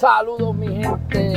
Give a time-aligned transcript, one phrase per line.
[0.00, 1.36] Saludos mi gente,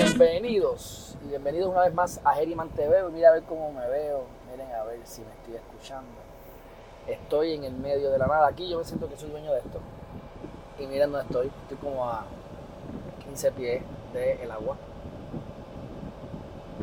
[0.00, 3.02] bienvenidos y bienvenidos una vez más a Geriman TV.
[3.10, 6.10] Mira a ver cómo me veo, miren a ver si me estoy escuchando.
[7.06, 9.58] Estoy en el medio de la nada, aquí yo me siento que soy dueño de
[9.58, 9.78] esto.
[10.78, 12.24] Y miren dónde estoy, estoy como a
[13.26, 13.82] 15 pies
[14.14, 14.78] del agua.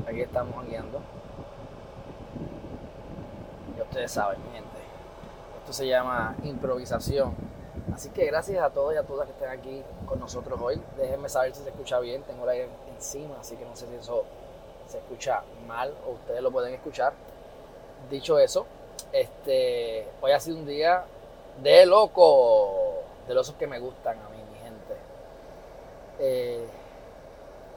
[0.07, 1.01] Aquí estamos guiando.
[3.75, 4.77] Ya ustedes saben, mi gente.
[5.57, 7.48] Esto se llama improvisación.
[7.93, 10.81] Así que gracias a todos y a todas que estén aquí con nosotros hoy.
[10.97, 12.23] Déjenme saber si se escucha bien.
[12.23, 14.23] Tengo el aire encima, así que no sé si eso
[14.87, 17.13] se escucha mal o ustedes lo pueden escuchar.
[18.09, 18.65] Dicho eso,
[19.11, 21.03] este, hoy ha sido un día
[21.61, 24.95] de loco, de los que me gustan a mí, mi gente.
[26.19, 26.67] Eh,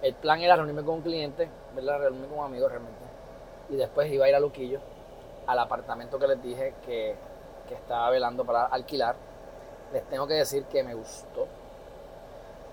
[0.02, 2.00] el plan era reunirme con un cliente, ¿verdad?
[2.00, 3.00] reunirme con un amigo realmente.
[3.70, 4.80] Y después iba a ir a Luquillo,
[5.46, 7.14] al apartamento que les dije que,
[7.68, 9.16] que estaba velando para alquilar.
[9.92, 11.46] Les tengo que decir que me gustó.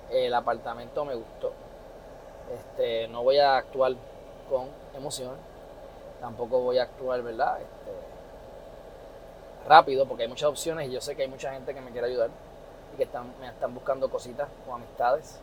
[0.10, 1.52] El apartamento me gustó.
[2.54, 3.94] Este, no voy a actuar
[4.50, 5.36] con emoción.
[6.22, 7.60] Tampoco voy a actuar, ¿verdad?
[7.62, 7.92] Este,
[9.68, 12.08] rápido, porque hay muchas opciones y yo sé que hay mucha gente que me quiere
[12.08, 12.30] ayudar
[12.94, 15.40] y que están, me están buscando cositas con amistades.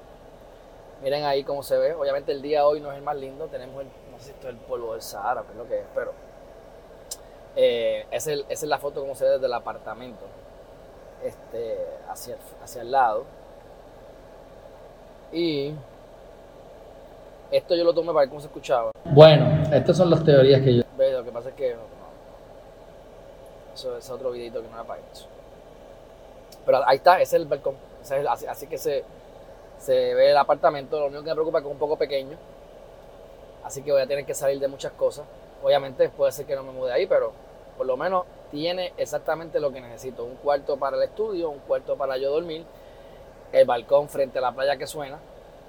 [1.03, 1.95] Miren ahí cómo se ve.
[1.95, 3.47] Obviamente el día hoy no es el más lindo.
[3.47, 5.79] Tenemos el, no sé si esto es el polvo del Sahara, que es lo que
[5.81, 6.13] es, pero
[7.55, 10.25] eh, es, esa es la foto como se ve desde el apartamento.
[11.27, 11.77] Este,
[12.09, 13.25] hacia, hacia el lado.
[15.33, 15.75] Y
[17.51, 18.93] esto yo lo tomé para ver cómo se escuchaba.
[19.05, 20.83] Bueno, estas son las teorías que yo.
[20.97, 21.87] Ve, Lo que pasa es que no, no.
[23.75, 25.27] Eso es otro videito que no era para eso.
[26.65, 27.75] Pero ahí está, ese es el balcón.
[28.03, 29.05] Ese es el- así, así que se,
[29.79, 30.99] se ve el apartamento.
[31.01, 32.37] Lo único que me preocupa es que es un poco pequeño.
[33.65, 35.25] Así que voy a tener que salir de muchas cosas.
[35.63, 37.33] Obviamente puede ser que no me mude ahí, pero
[37.77, 40.25] por lo menos tiene exactamente lo que necesito.
[40.25, 42.65] Un cuarto para el estudio, un cuarto para yo dormir,
[43.53, 45.19] el balcón frente a la playa que suena.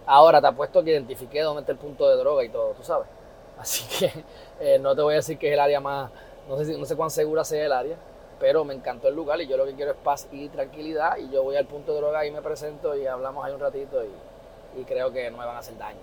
[0.06, 3.08] Ahora te apuesto que identifiqué dónde está el punto de droga y todo, tú sabes.
[3.60, 4.12] Así que
[4.60, 6.12] eh, no te voy a decir que es el área más,
[6.48, 7.98] no sé, no sé cuán segura sea el área,
[8.40, 11.30] pero me encantó el lugar y yo lo que quiero es paz y tranquilidad y
[11.30, 14.80] yo voy al punto de droga y me presento y hablamos ahí un ratito y,
[14.80, 15.98] y creo que no me van a hacer daño.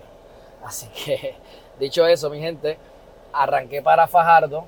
[0.65, 1.37] Así que,
[1.79, 2.77] dicho eso, mi gente,
[3.33, 4.67] arranqué para Fajardo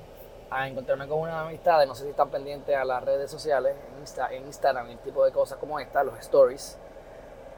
[0.49, 4.03] a encontrarme con unas amistades, no sé si están pendientes a las redes sociales, en,
[4.03, 6.77] Insta- en Instagram, el tipo de cosas como esta, los stories.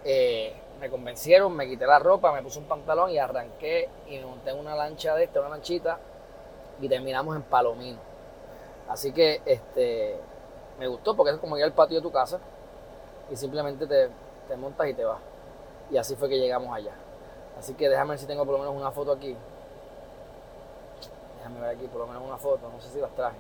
[0.04, 4.26] Eh, me convencieron, me quité la ropa, me puse un pantalón y arranqué y me
[4.26, 6.00] monté una lancha de esta, una lanchita,
[6.82, 8.00] y terminamos en Palomino.
[8.88, 10.18] Así que este
[10.80, 12.40] me gustó porque es como ir al patio de tu casa
[13.30, 14.10] y simplemente te,
[14.48, 15.20] te montas y te vas.
[15.92, 16.94] Y así fue que llegamos allá.
[17.58, 19.36] Así que déjame ver si tengo por lo menos una foto aquí.
[21.40, 23.36] Déjame ver aquí por lo menos una foto, no sé si las traje.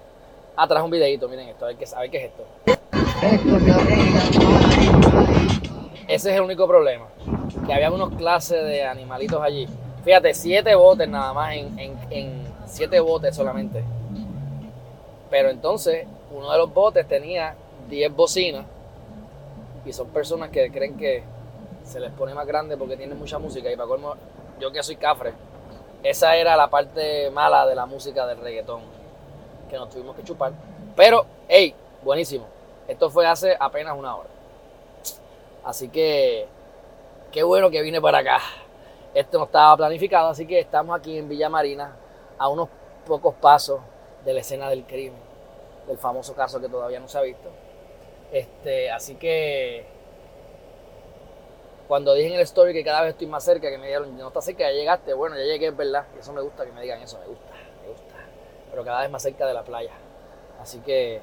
[0.56, 2.44] Ah, traje un videito, miren esto, a ver qué, a ver qué es esto.
[6.08, 7.06] Ese es el único problema.
[7.66, 9.68] Que había unos clases de animalitos allí.
[10.04, 13.84] Fíjate, siete botes nada más, en, en- en siete botes solamente.
[15.30, 17.56] Pero entonces, uno de los botes tenía
[17.90, 18.66] 10 bocinas.
[19.86, 21.24] Y son personas que creen que
[21.84, 23.72] se les pone más grande porque tienen mucha música.
[23.72, 24.16] Y para colmo,
[24.60, 25.34] yo que soy cafre,
[26.04, 28.82] esa era la parte mala de la música del reggaetón.
[29.70, 30.54] Que nos tuvimos que chupar.
[30.96, 32.46] Pero, hey, buenísimo.
[32.88, 34.30] Esto fue hace apenas una hora.
[35.64, 36.48] Así que,
[37.32, 38.40] qué bueno que vine para acá.
[39.14, 41.96] Esto no estaba planificado, así que estamos aquí en Villa Marina,
[42.38, 42.70] a unos
[43.06, 43.80] pocos pasos
[44.24, 45.20] de la escena del crimen,
[45.88, 47.50] del famoso caso que todavía no se ha visto.
[48.31, 49.86] Este, así que,
[51.89, 54.27] cuando dije en el story que cada vez estoy más cerca, que me dijeron, no
[54.27, 56.05] estás cerca, ya llegaste, bueno, ya llegué, es verdad.
[56.19, 57.51] Eso me gusta que me digan eso, me gusta,
[57.81, 58.13] me gusta.
[58.69, 59.94] Pero cada vez más cerca de la playa.
[60.61, 61.19] Así que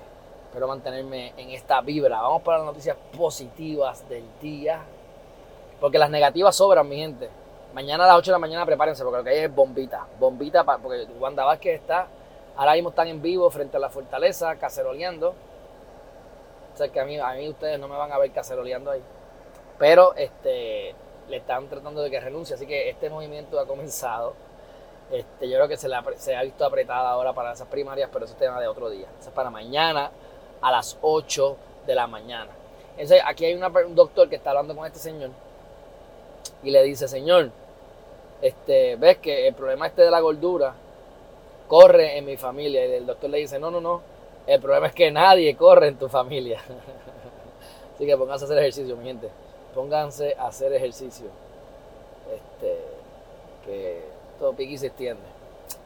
[0.47, 2.21] espero mantenerme en esta vibra.
[2.21, 4.81] Vamos para las noticias positivas del día.
[5.81, 7.29] Porque las negativas sobran, mi gente.
[7.73, 10.05] Mañana a las 8 de la mañana prepárense porque lo que hay es bombita.
[10.19, 12.09] Bombita, porque Wanda Vázquez está,
[12.57, 15.33] ahora mismo están en vivo frente a la fortaleza, caceroleando.
[16.75, 19.03] O sea que a mí, a mí ustedes no me van a ver caceroleando ahí.
[19.79, 20.95] Pero este,
[21.29, 24.35] le están tratando de que renuncie, así que este movimiento ha comenzado.
[25.11, 28.11] Este, yo creo que se, le ha, se ha visto apretada ahora para esas primarias,
[28.13, 29.07] pero eso es tema de otro día.
[29.21, 30.11] Eso es para mañana
[30.61, 31.57] a las 8
[31.87, 32.51] de la mañana.
[32.93, 35.31] Entonces, aquí hay un doctor que está hablando con este señor
[36.63, 37.51] y le dice, señor,
[38.41, 40.75] este, ves que el problema este de la gordura
[41.69, 42.87] corre en mi familia.
[42.87, 44.03] Y el doctor le dice, no, no, no,
[44.47, 46.61] el problema es que nadie corre en tu familia.
[47.95, 49.29] Así que pónganse a hacer ejercicio, mi gente.
[49.77, 51.27] Pónganse a hacer ejercicio.
[52.35, 52.81] Este,
[53.65, 54.03] que
[54.41, 55.23] todo piqui se extiende.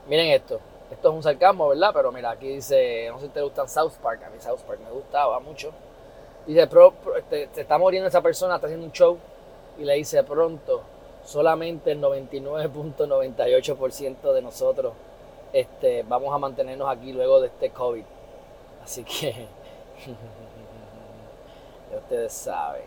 [0.09, 0.59] Miren esto.
[0.91, 1.91] Esto es un sarcasmo, ¿verdad?
[1.93, 4.23] Pero mira, aquí dice, no sé si te gustan South Park.
[4.25, 5.73] A mí South Park me gustaba mucho.
[6.47, 9.19] Dice, pero, pero, este, está muriendo esa persona, está haciendo un show
[9.79, 10.81] y le dice pronto,
[11.25, 14.95] solamente el 99.98% de nosotros
[15.53, 18.05] este, vamos a mantenernos aquí luego de este COVID.
[18.83, 19.47] Así que
[21.97, 22.83] ustedes saben,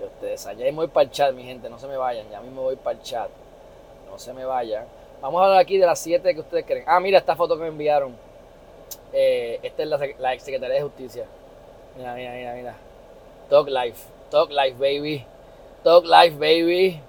[0.00, 0.44] ya ustedes.
[0.44, 2.76] Ya me voy para el chat, mi gente, no se me vayan, ya mismo voy
[2.76, 3.30] para el chat.
[4.10, 4.84] No se me vayan.
[5.20, 6.84] Vamos a hablar aquí de las siete que ustedes creen.
[6.86, 8.16] Ah, mira esta foto que me enviaron.
[9.12, 11.26] Eh, esta es la, la ex secretaria de Justicia.
[11.96, 12.74] Mira, mira, mira, mira.
[13.48, 14.08] Talk Life.
[14.30, 15.24] Talk Life, baby.
[15.84, 17.00] Talk Life, baby.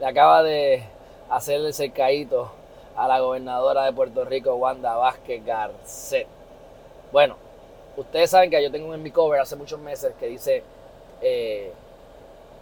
[0.00, 0.82] Le acaba de
[1.30, 2.50] hacer el cercadito
[2.96, 6.26] a la gobernadora de Puerto Rico, Wanda Vázquez Garcet.
[7.12, 7.36] Bueno,
[7.96, 10.62] ustedes saben que yo tengo en mi cover hace muchos meses que dice,
[11.20, 11.72] eh,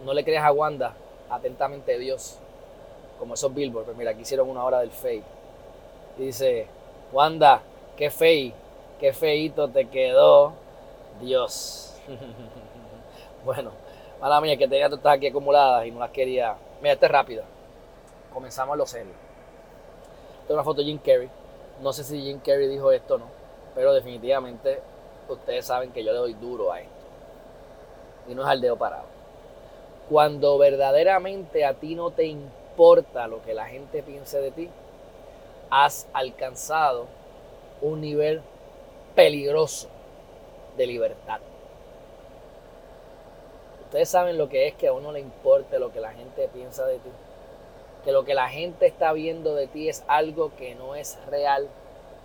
[0.05, 0.93] no le creas a Wanda,
[1.29, 2.37] atentamente Dios,
[3.19, 3.87] como esos billboards.
[3.87, 5.23] Pero mira, aquí hicieron una hora del fake.
[6.17, 6.67] Y dice,
[7.11, 7.61] Wanda,
[7.95, 8.53] qué fey,
[8.99, 10.53] qué feito te quedó
[11.21, 11.95] Dios.
[13.45, 13.71] bueno,
[14.19, 16.55] mala mía, que tenía todas aquí acumuladas y no las quería.
[16.81, 17.43] Mira, esta es rápida.
[18.33, 19.13] Comenzamos lo serio.
[20.41, 21.29] Esta es una foto de Jim Carrey.
[21.81, 23.25] No sé si Jim Carrey dijo esto o no,
[23.73, 24.81] pero definitivamente
[25.27, 26.91] ustedes saben que yo le doy duro a esto.
[28.27, 29.20] Y no es al dedo parado.
[30.11, 34.69] Cuando verdaderamente a ti no te importa lo que la gente piense de ti,
[35.69, 37.07] has alcanzado
[37.81, 38.41] un nivel
[39.15, 39.87] peligroso
[40.75, 41.39] de libertad.
[43.85, 46.85] Ustedes saben lo que es que a uno le importe lo que la gente piensa
[46.85, 47.09] de ti.
[48.03, 51.69] Que lo que la gente está viendo de ti es algo que no es real,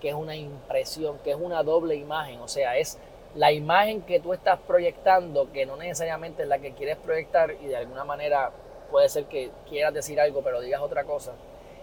[0.00, 2.40] que es una impresión, que es una doble imagen.
[2.40, 2.98] O sea, es
[3.36, 7.66] la imagen que tú estás proyectando, que no necesariamente es la que quieres proyectar y
[7.66, 8.50] de alguna manera
[8.90, 11.32] puede ser que quieras decir algo pero digas otra cosa.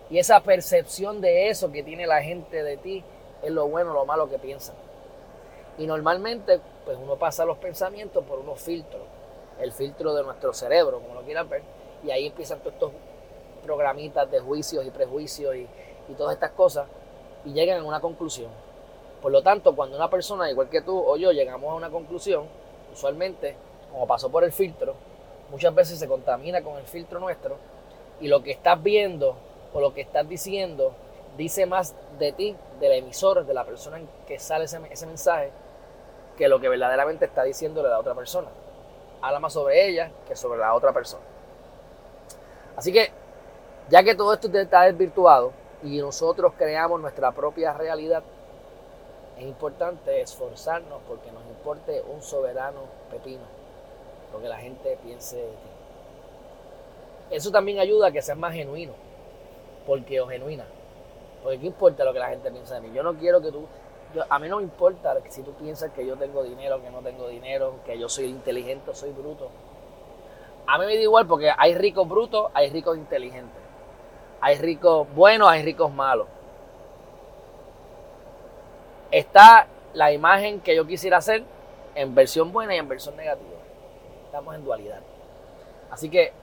[0.09, 3.03] Y esa percepción de eso que tiene la gente de ti
[3.43, 4.75] es lo bueno o lo malo que piensan.
[5.77, 9.01] Y normalmente, pues uno pasa los pensamientos por unos filtros.
[9.59, 11.63] El filtro de nuestro cerebro, como lo quieran ver.
[12.03, 12.91] Y ahí empiezan todos estos
[13.63, 15.67] programitas de juicios y prejuicios y,
[16.09, 16.87] y todas estas cosas.
[17.45, 18.51] Y llegan a una conclusión.
[19.23, 22.45] Por lo tanto, cuando una persona, igual que tú o yo, llegamos a una conclusión,
[22.91, 23.55] usualmente,
[23.89, 24.95] como pasó por el filtro,
[25.49, 27.55] muchas veces se contamina con el filtro nuestro.
[28.19, 29.37] Y lo que estás viendo
[29.73, 30.93] o lo que estás diciendo
[31.37, 35.51] dice más de ti, del emisor, de la persona en que sale ese, mensaje,
[36.37, 38.49] que lo que verdaderamente está diciéndole la otra persona.
[39.21, 41.23] Habla más sobre ella que sobre la otra persona.
[42.75, 43.09] Así que,
[43.87, 48.21] ya que todo esto está desvirtuado y nosotros creamos nuestra propia realidad,
[49.43, 52.81] es importante esforzarnos porque nos importe un soberano
[53.11, 53.43] pepino
[54.31, 55.69] lo que la gente piense de ti.
[57.29, 58.93] Eso también ayuda a que seas más genuino,
[59.85, 60.65] porque o genuina.
[61.43, 62.91] Porque qué importa lo que la gente piensa de mí.
[62.95, 63.67] Yo no quiero que tú
[64.29, 67.27] a mí no me importa si tú piensas que yo tengo dinero, que no tengo
[67.27, 69.49] dinero, que yo soy inteligente o soy bruto.
[70.67, 73.61] A mí me da igual porque hay ricos brutos, hay ricos inteligentes.
[74.39, 76.27] Hay ricos buenos, hay ricos malos.
[79.13, 81.43] Está la imagen que yo quisiera hacer
[81.93, 83.59] en versión buena y en versión negativa.
[84.25, 85.01] Estamos en dualidad.
[85.91, 86.33] Así que,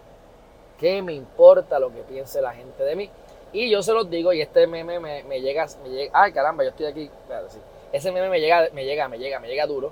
[0.78, 3.10] ¿qué me importa lo que piense la gente de mí?
[3.52, 6.70] Y yo se los digo, y este meme me, llega, me llega, ay caramba, yo
[6.70, 7.10] estoy aquí.
[7.90, 9.90] Ese meme me llega, me llega, me llega, me llega duro,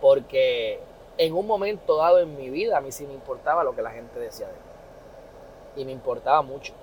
[0.00, 0.78] porque
[1.16, 3.90] en un momento dado en mi vida a mí sí me importaba lo que la
[3.90, 5.82] gente decía de mí.
[5.82, 6.74] Y me importaba mucho.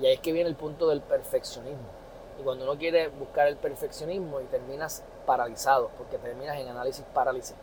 [0.00, 2.01] Y ahí es que viene el punto del perfeccionismo.
[2.38, 7.56] Y cuando uno quiere buscar el perfeccionismo y terminas paralizado, porque terminas en análisis parálisis.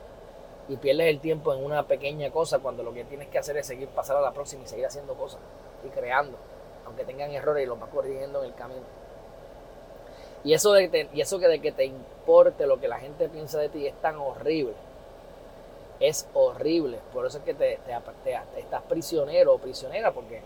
[0.68, 3.68] Y pierdes el tiempo en una pequeña cosa cuando lo que tienes que hacer es
[3.68, 5.40] seguir pasar a la próxima y seguir haciendo cosas
[5.84, 6.38] y creando
[6.90, 8.82] aunque tengan errores y los vas corrigiendo en el camino.
[10.44, 13.60] Y eso, de y eso que de que te importe lo que la gente piensa
[13.60, 14.74] de ti es tan horrible.
[16.00, 17.00] Es horrible.
[17.14, 17.80] Por eso es que te,
[18.58, 20.42] estás prisionero o prisionera porque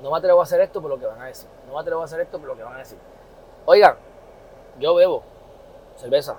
[0.00, 1.48] no me atrevo a hacer esto por lo que van a decir.
[1.66, 2.98] No me atrevo a hacer esto por lo que van a decir.
[3.70, 3.96] Oigan,
[4.80, 5.22] yo bebo
[5.96, 6.36] cerveza,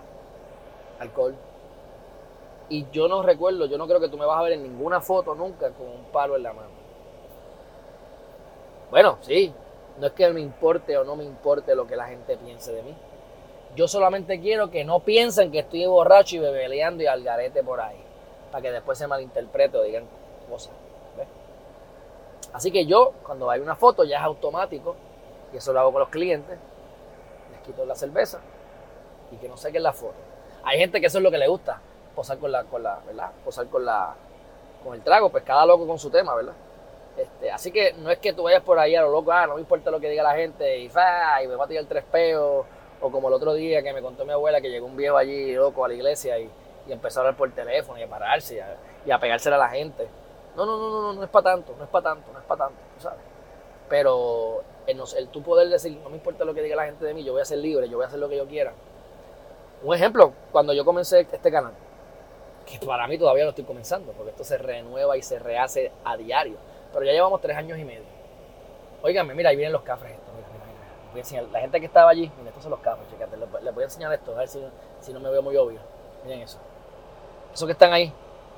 [0.97, 1.35] alcohol.
[2.69, 4.99] Y yo no recuerdo, yo no creo que tú me vas a ver en ninguna
[4.99, 6.71] foto nunca con un palo en la mano.
[8.89, 9.53] Bueno, sí,
[9.99, 12.81] no es que me importe o no me importe lo que la gente piense de
[12.81, 12.95] mí.
[13.75, 17.79] Yo solamente quiero que no piensen que estoy borracho y bebeleando y al garete por
[17.79, 18.03] ahí.
[18.51, 20.05] Para que después se malinterprete o digan
[20.49, 20.73] cosas.
[22.53, 24.95] Así que yo, cuando hay una foto, ya es automático.
[25.53, 26.57] Y eso lo hago con los clientes.
[27.69, 28.39] Quito la cerveza
[29.31, 30.15] y que no es la foto.
[30.63, 31.79] Hay gente que eso es lo que le gusta.
[32.15, 33.29] Posar con la, con la, ¿verdad?
[33.45, 34.15] Posar con la,
[34.83, 35.29] con el trago.
[35.29, 36.53] Pues cada loco con su tema, ¿verdad?
[37.15, 39.55] Este, así que no es que tú vayas por ahí a lo loco, ah, no
[39.55, 42.65] me importa lo que diga la gente y, y me va a tirar el trespeo.
[43.01, 45.53] O como el otro día que me contó mi abuela que llegó un viejo allí
[45.53, 46.49] loco a la iglesia y,
[46.87, 49.59] y empezó a hablar por teléfono y a pararse y a, y a pegársela a
[49.59, 50.07] la gente.
[50.55, 52.65] No, no, no, no, no es para tanto, no es para tanto, no es para
[52.65, 53.19] tanto, ¿sabes?
[53.89, 57.13] Pero el, el tú poder decir, no me importa lo que diga la gente de
[57.13, 58.73] mí, yo voy a ser libre, yo voy a hacer lo que yo quiera.
[59.83, 61.73] Un ejemplo, cuando yo comencé este canal,
[62.65, 66.17] que para mí todavía lo estoy comenzando, porque esto se renueva y se rehace a
[66.17, 66.57] diario.
[66.93, 68.03] Pero ya llevamos tres años y medio.
[69.01, 70.45] Óigame, mira, ahí vienen los cafres estos, mira.
[71.11, 71.45] Voy a enseñar.
[71.45, 73.85] La gente que estaba allí, mira, estos son los cafres, checate, les, les voy a
[73.85, 74.61] enseñar esto, a ver si,
[74.99, 75.79] si no me veo muy obvio.
[76.23, 76.59] Miren eso.
[77.53, 78.13] Esos que están ahí,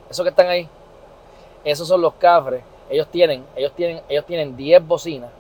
[0.10, 0.68] esos que están ahí,
[1.64, 2.64] esos son los cafres.
[2.92, 5.32] Ellos tienen, ellos tienen, ellos tienen 10 bocinas,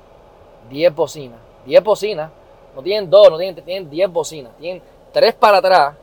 [0.69, 2.31] 10 bocinas, 10 bocinas.
[2.73, 4.53] No tienen dos, no tienen, tienen 10 bocinas.
[4.57, 4.81] Tienen
[5.11, 5.95] tres para atrás,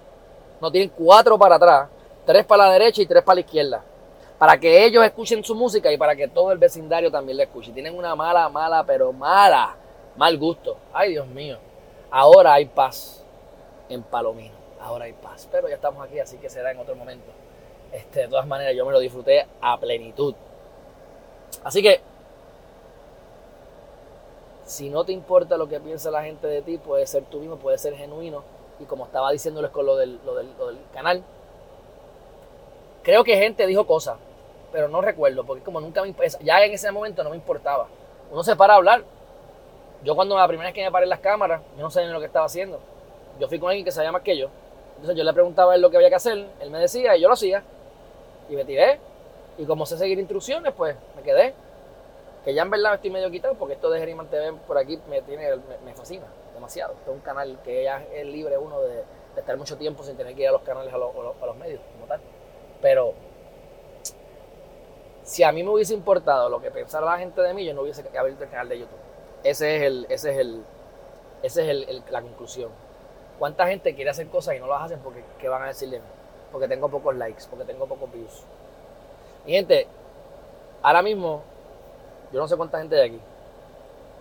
[0.60, 1.88] no tienen cuatro para atrás,
[2.26, 3.84] tres para la derecha y tres para la izquierda.
[4.38, 7.72] Para que ellos escuchen su música y para que todo el vecindario también la escuche.
[7.72, 9.74] Tienen una mala, mala, pero mala,
[10.16, 10.76] mal gusto.
[10.92, 11.58] Ay, Dios mío.
[12.10, 13.24] Ahora hay paz
[13.88, 14.54] en Palomino.
[14.80, 15.48] Ahora hay paz.
[15.50, 17.26] Pero ya estamos aquí, así que será en otro momento.
[17.90, 20.34] Este, de todas maneras, yo me lo disfruté a plenitud.
[21.64, 22.00] Así que,
[24.64, 27.56] si no te importa lo que piensa la gente de ti, puede ser tú mismo,
[27.56, 28.44] puede ser genuino.
[28.80, 31.22] Y como estaba diciéndoles con lo del, lo del, lo del canal,
[33.02, 34.18] creo que gente dijo cosas,
[34.70, 37.88] pero no recuerdo, porque como nunca me ya en ese momento no me importaba.
[38.30, 39.02] Uno se para a hablar.
[40.04, 42.12] Yo cuando la primera vez que me paré en las cámaras, yo no sabía ni
[42.12, 42.78] lo que estaba haciendo.
[43.40, 44.48] Yo fui con alguien que sabía más que yo.
[44.96, 47.20] Entonces yo le preguntaba a él lo que había que hacer, él me decía y
[47.22, 47.62] yo lo hacía.
[48.48, 49.00] Y me tiré.
[49.58, 51.52] Y como sé seguir instrucciones, pues me quedé.
[52.44, 55.20] Que ya en verdad estoy medio quitado porque esto de Geriman TV por aquí me,
[55.22, 56.94] tiene, me, fascina demasiado.
[56.94, 59.02] Esto es un canal que ya es libre uno de,
[59.36, 62.20] estar mucho tiempo sin tener que ir a los canales, a los, medios como tal.
[62.80, 63.14] Pero
[65.24, 67.82] si a mí me hubiese importado lo que pensara la gente de mí, yo no
[67.82, 68.98] hubiese abierto el canal de YouTube.
[69.42, 70.64] Ese es el, ese es el,
[71.42, 72.70] ese es el, la conclusión.
[73.38, 76.06] ¿Cuánta gente quiere hacer cosas y no las hacen porque van a decir de mí?
[76.52, 78.44] Porque tengo pocos likes, porque tengo pocos views.
[79.48, 79.86] Y gente,
[80.82, 81.40] ahora mismo,
[82.30, 83.20] yo no sé cuánta gente hay aquí.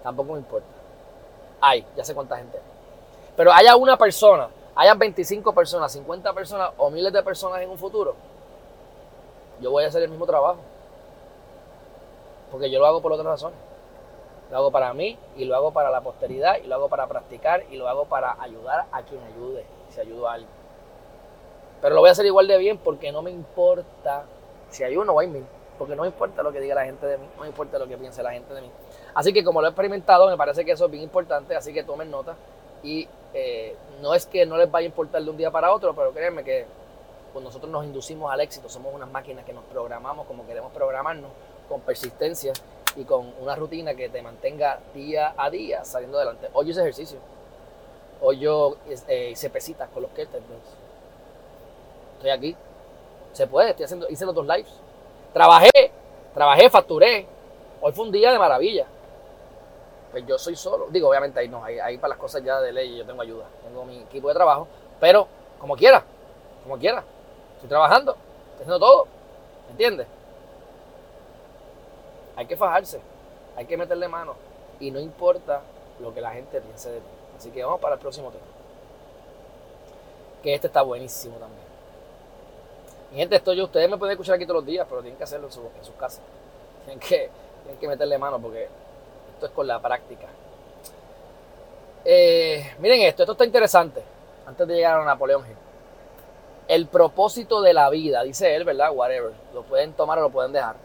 [0.02, 0.66] Tampoco me importa.
[1.60, 2.64] Hay, ya sé cuánta gente hay.
[3.36, 7.78] Pero haya una persona, haya 25 personas, 50 personas o miles de personas en un
[7.78, 8.16] futuro,
[9.60, 10.60] yo voy a hacer el mismo trabajo.
[12.50, 13.60] Porque yo lo hago por otras razones.
[14.50, 17.66] Lo hago para mí y lo hago para la posteridad y lo hago para practicar
[17.70, 20.52] y lo hago para ayudar a quien ayude, si ayudo a alguien.
[21.82, 24.24] Pero lo voy a hacer igual de bien porque no me importa
[24.70, 25.46] si hay uno hay mil.
[25.78, 27.88] Porque no me importa lo que diga la gente de mí, no me importa lo
[27.88, 28.72] que piense la gente de mí.
[29.14, 31.84] Así que como lo he experimentado, me parece que eso es bien importante, así que
[31.84, 32.36] tomen nota.
[32.82, 35.94] Y eh, no es que no les vaya a importar de un día para otro,
[35.94, 36.66] pero créanme que
[37.32, 41.30] cuando nosotros nos inducimos al éxito, somos unas máquinas que nos programamos como queremos programarnos,
[41.70, 42.54] con persistencia
[42.96, 46.50] y con una rutina que te mantenga día a día saliendo adelante.
[46.54, 47.20] Hoy hice ejercicio.
[48.22, 50.78] Hoy yo eh, hice pesitas con los kettlebells.
[52.18, 52.56] Estoy aquí.
[53.34, 54.74] Se puede, estoy haciendo, hice los dos lives.
[55.34, 55.92] Trabajé,
[56.34, 57.28] trabajé, facturé.
[57.82, 58.88] Hoy fue un día de maravilla.
[60.12, 60.88] Pues yo soy solo.
[60.90, 63.46] Digo, obviamente ahí no, ahí, ahí para las cosas ya de ley yo tengo ayuda.
[63.64, 64.68] Tengo mi equipo de trabajo.
[65.00, 65.28] Pero
[65.60, 66.04] como quiera,
[66.64, 67.04] como quiera.
[67.56, 68.12] Estoy trabajando,
[68.52, 69.08] estoy haciendo todo.
[69.66, 70.08] ¿Me entiendes?
[72.36, 73.02] Hay que fajarse,
[73.56, 74.36] hay que meterle mano.
[74.80, 75.62] Y no importa
[76.00, 77.08] lo que la gente piense de ti.
[77.38, 78.46] Así que vamos para el próximo tema.
[80.44, 81.67] Que este está buenísimo también.
[83.14, 85.48] Gente, esto yo, ustedes me pueden escuchar aquí todos los días, pero tienen que hacerlo
[85.48, 86.22] en, su, en sus casas.
[86.86, 87.30] Tienen que,
[87.64, 88.70] tienen que meterle mano porque
[89.34, 90.28] esto es con la práctica.
[92.06, 94.02] Eh, miren esto, esto está interesante.
[94.46, 95.44] Antes de llegar a Napoleón.
[96.70, 98.92] El propósito de la vida, dice él, ¿verdad?
[98.94, 99.34] Whatever.
[99.54, 100.78] Lo pueden tomar o lo pueden dejar.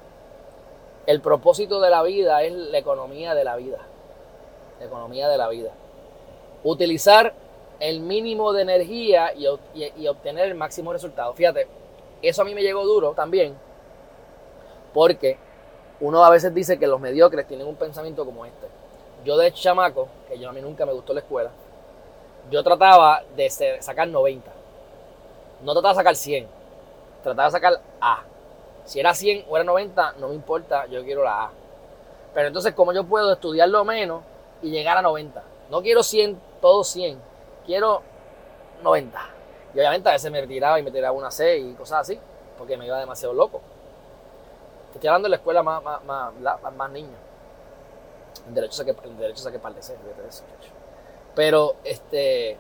[1.07, 3.79] El propósito de la vida es la economía de la vida.
[4.81, 5.71] La economía de la vida.
[6.65, 7.33] Utilizar
[7.81, 9.47] el mínimo de energía y,
[10.07, 11.33] obtener el máximo resultado.
[11.35, 11.67] Fíjate,
[12.23, 13.57] eso a mí me llegó duro también,
[14.95, 15.39] porque
[16.01, 18.69] uno a veces dice que los mediocres tienen un pensamiento como este.
[19.25, 21.51] Yo de chamaco, que yo a mí nunca me gustó la escuela,
[22.51, 23.49] yo trataba de
[23.81, 24.51] sacar 90.
[25.63, 26.49] No trataba de sacar 100,
[27.23, 28.25] trataba de sacar A.
[28.85, 31.51] Si era 100 o era 90, no me importa, yo quiero la A.
[32.35, 34.23] Pero entonces, ¿cómo yo puedo estudiarlo menos
[34.61, 35.43] y llegar a 90?
[35.71, 37.19] No quiero 100, todo 100.
[37.65, 38.03] Quiero
[38.83, 39.21] 90.
[39.75, 42.19] Y obviamente a veces me tiraba y me tiraba una C y cosas así,
[42.59, 43.61] porque me iba demasiado loco.
[44.93, 46.91] Te estoy hablando de la escuela más, más, más, más.
[46.95, 50.45] En derecho saqué, en derecho par de C, de eso,
[51.35, 52.59] Pero, este...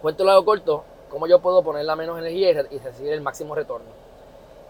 [0.00, 3.54] Cuento lo hago corto, cómo yo puedo poner la menos energía y recibir el máximo
[3.56, 3.90] retorno.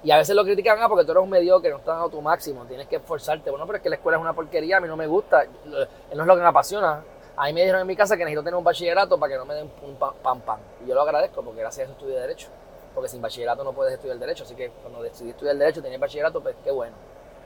[0.02, 2.22] Y a veces lo critican, ah, porque tú eres un mediocre, no estás dando tu
[2.22, 3.50] máximo, tienes que esforzarte.
[3.50, 5.82] Bueno, pero es que la escuela es una porquería, a mí no me gusta, no
[5.82, 7.02] es lo que me apasiona.
[7.40, 9.44] A mí me dijeron en mi casa que necesito tener un bachillerato para que no
[9.44, 10.58] me den un pan pan.
[10.84, 12.48] Y yo lo agradezco porque gracias a eso estudié Derecho.
[12.92, 16.40] porque sin bachillerato no puedes estudiar derecho, así que cuando decidí estudiar derecho tenía bachillerato,
[16.40, 16.96] pues qué bueno,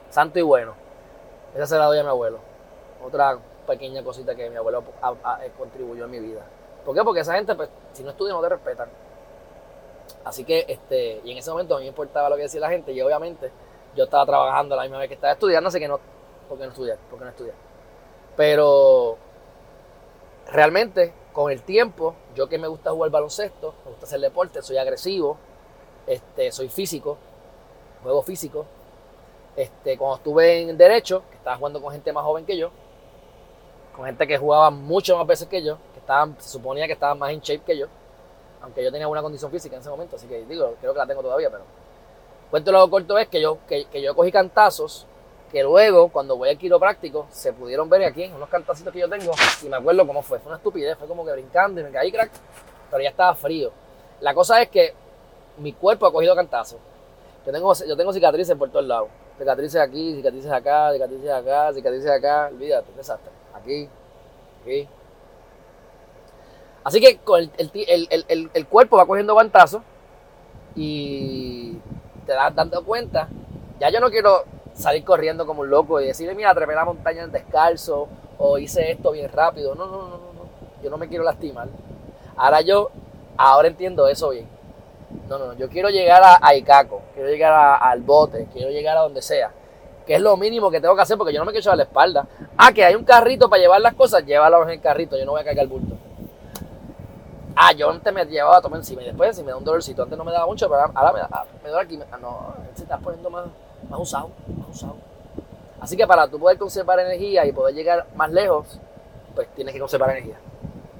[0.08, 0.72] santo y bueno.
[1.54, 2.38] Esa se la doy a mi abuelo.
[3.04, 4.82] Otra pequeña cosita que mi abuelo
[5.42, 6.40] eh, contribuyó en mi vida.
[6.86, 7.04] ¿Por qué?
[7.04, 8.88] Porque esa gente, pues, si no estudia, no te respetan.
[10.24, 12.70] Así que, este, y en ese momento a mí me importaba lo que decía la
[12.70, 13.50] gente, y obviamente
[13.94, 16.00] yo estaba trabajando a la misma vez que estaba estudiando, así que no,
[16.48, 16.96] ¿por qué no estudiar?
[17.10, 17.56] ¿Por qué no estudiar?
[18.36, 19.18] Pero
[20.52, 24.76] realmente, con el tiempo, yo que me gusta jugar baloncesto, me gusta hacer deporte, soy
[24.76, 25.38] agresivo,
[26.06, 27.16] este, soy físico,
[28.02, 28.66] juego físico.
[29.56, 32.70] Este, cuando estuve en derecho, que estaba jugando con gente más joven que yo,
[33.94, 37.18] con gente que jugaba mucho más veces que yo, que estaban, se suponía que estaban
[37.18, 37.86] más en shape que yo,
[38.62, 41.06] aunque yo tenía una condición física en ese momento, así que digo, creo que la
[41.06, 41.64] tengo todavía, pero
[42.50, 45.06] cuento lo corto es que yo, que, yo cogí cantazos
[45.52, 49.32] que luego, cuando voy al quiropráctico, se pudieron ver aquí, unos cantacitos que yo tengo,
[49.62, 50.38] y me acuerdo cómo fue.
[50.38, 52.30] Fue una estupidez, fue como que brincando y me caí, crack,
[52.90, 53.70] pero ya estaba frío.
[54.20, 54.94] La cosa es que
[55.58, 56.78] mi cuerpo ha cogido cantazos.
[57.44, 59.08] Yo tengo, yo tengo cicatrices por todos lados.
[59.38, 62.48] Cicatrices aquí, cicatrices acá, cicatrices acá, cicatrices acá.
[62.50, 63.32] Olvídate, desastre.
[63.54, 63.88] Aquí,
[64.62, 64.88] aquí.
[66.84, 69.82] Así que con el, el, cuerpo va cogiendo guantazos
[70.74, 71.76] y
[72.26, 73.28] te das dando cuenta.
[73.78, 74.44] Ya yo no quiero
[74.82, 78.08] salir corriendo como un loco y decirle, mira, trepé la montaña en descalzo
[78.38, 79.74] o hice esto bien rápido.
[79.74, 80.82] No, no, no, no, no.
[80.82, 81.68] Yo no me quiero lastimar.
[82.36, 82.90] Ahora yo,
[83.36, 84.48] ahora entiendo eso bien.
[85.28, 89.22] No, no, yo quiero llegar a, Icaco, quiero llegar al bote, quiero llegar a donde
[89.22, 89.52] sea.
[90.06, 91.84] Que es lo mínimo que tengo que hacer porque yo no me quiero echar la
[91.84, 92.26] espalda.
[92.56, 95.32] Ah, que hay un carrito para llevar las cosas, llévalo en el carrito, yo no
[95.32, 95.94] voy a cargar el bulto.
[97.54, 100.02] Ah, yo antes me llevaba a tomar encima y después si me da un dolorcito,
[100.02, 102.00] antes no me daba mucho, pero ahora me, da, me duele aquí.
[102.10, 103.44] Ah, no, se está poniendo más,
[103.88, 104.96] más usado, más usado.
[105.80, 108.78] Así que para tú poder conservar energía y poder llegar más lejos,
[109.34, 110.38] pues tienes que conservar energía.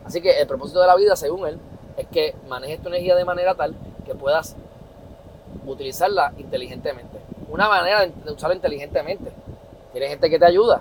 [0.04, 1.60] Así que el propósito de la vida, según él,
[1.96, 3.74] es que manejes tu energía de manera tal
[4.04, 4.56] que puedas
[5.66, 7.18] utilizarla inteligentemente.
[7.48, 9.32] Una manera de usarla inteligentemente.
[9.92, 10.80] Tienes gente que te ayuda.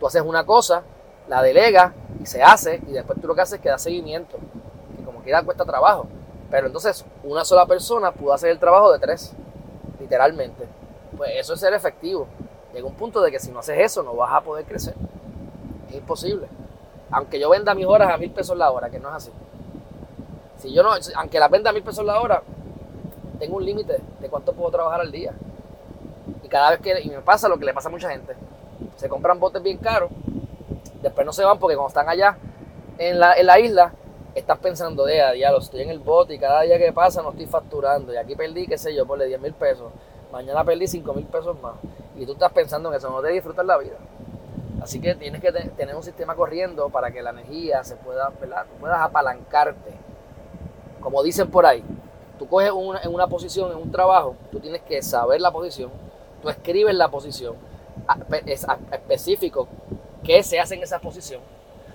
[0.00, 0.82] Tú haces una cosa,
[1.28, 4.36] la delegas y se hace, y después tú lo que haces es que da seguimiento.
[4.96, 6.06] Que como quiera cuesta trabajo.
[6.50, 9.32] Pero entonces una sola persona pudo hacer el trabajo de tres,
[10.00, 10.66] literalmente.
[11.18, 12.28] Pues eso es ser efectivo.
[12.72, 14.94] Llega un punto de que si no haces eso no vas a poder crecer.
[15.88, 16.46] Es imposible.
[17.10, 19.32] Aunque yo venda mis horas a mil pesos la hora, que no es así.
[20.58, 22.42] Si yo no, aunque la venda a mil pesos la hora,
[23.40, 25.32] tengo un límite de cuánto puedo trabajar al día.
[26.44, 28.34] Y cada vez que, y me pasa lo que le pasa a mucha gente,
[28.96, 30.10] se compran botes bien caros,
[31.02, 32.38] después no se van porque cuando están allá
[32.98, 33.92] en la, en la isla,
[34.36, 37.46] estás pensando, de diablo, estoy en el bote y cada día que pasa no estoy
[37.46, 38.12] facturando.
[38.12, 39.90] Y aquí perdí, qué sé yo, por 10 mil pesos.
[40.32, 41.74] Mañana perdí 5 mil pesos más.
[42.16, 43.96] Y tú estás pensando en eso, no te disfrutas la vida.
[44.82, 48.66] Así que tienes que tener un sistema corriendo para que la energía se pueda, ¿verdad?
[48.80, 50.08] puedas apalancarte
[51.00, 51.82] como dicen por ahí,
[52.38, 55.90] tú coges una, en una posición, en un trabajo, tú tienes que saber la posición,
[56.42, 57.56] tú escribes la posición,
[58.46, 59.68] es específico
[60.22, 61.40] qué se hace en esa posición,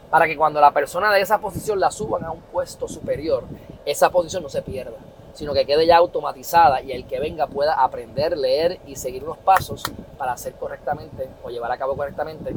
[0.10, 3.44] para que cuando la persona de esa posición la suban a un puesto superior,
[3.86, 4.98] esa posición no se pierda,
[5.34, 9.38] sino que quede ya automatizada y el que venga pueda aprender, leer y seguir unos
[9.40, 9.84] pasos
[10.18, 12.54] para hacer correctamente o llevar a cabo correctamente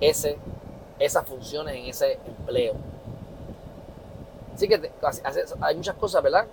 [0.00, 0.38] ese,
[0.98, 2.74] esas funciones en ese empleo.
[4.54, 4.90] Así que
[5.60, 6.46] hay muchas cosas, ¿verdad?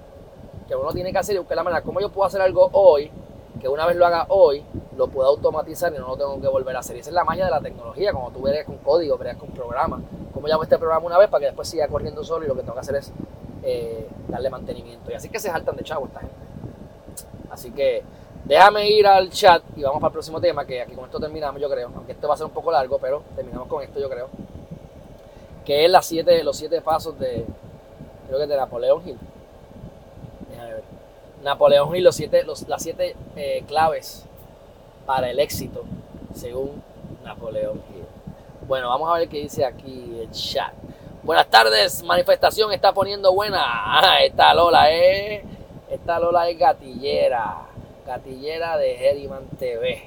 [0.67, 1.81] Que uno tiene que hacer y buscar la manera.
[1.81, 3.11] ¿Cómo yo puedo hacer algo hoy?
[3.59, 4.63] Que una vez lo haga hoy,
[4.95, 6.95] lo pueda automatizar y no lo tengo que volver a hacer.
[6.95, 9.49] Y esa es la magia de la tecnología, como tú veres con código, veres con
[9.49, 10.01] programa.
[10.33, 12.61] ¿Cómo llamo este programa una vez para que después siga corriendo solo y lo que
[12.61, 13.11] tengo que hacer es
[13.69, 15.11] eh, darle mantenimiento?
[15.11, 16.35] Y así que se saltan de chavo esta gente.
[17.49, 18.03] Así que
[18.45, 21.61] déjame ir al chat y vamos para el próximo tema, que aquí con esto terminamos,
[21.61, 21.91] yo creo.
[21.93, 24.29] Aunque esto va a ser un poco largo, pero terminamos con esto, yo creo.
[25.65, 27.45] Que es los siete pasos de,
[28.27, 29.19] creo que de Napoleón Hill.
[31.43, 34.25] Napoleón Hill, los siete, las siete eh, claves
[35.05, 35.83] para el éxito,
[36.33, 36.81] según
[37.23, 38.05] Napoleón Hill.
[38.67, 40.73] Bueno, vamos a ver qué dice aquí el chat.
[41.27, 43.59] Buenas tardes, manifestación está poniendo buena.
[43.61, 45.43] Ah, esta Lola es,
[45.89, 47.65] esta Lola es gatillera,
[48.05, 50.05] gatillera de Heriman TV.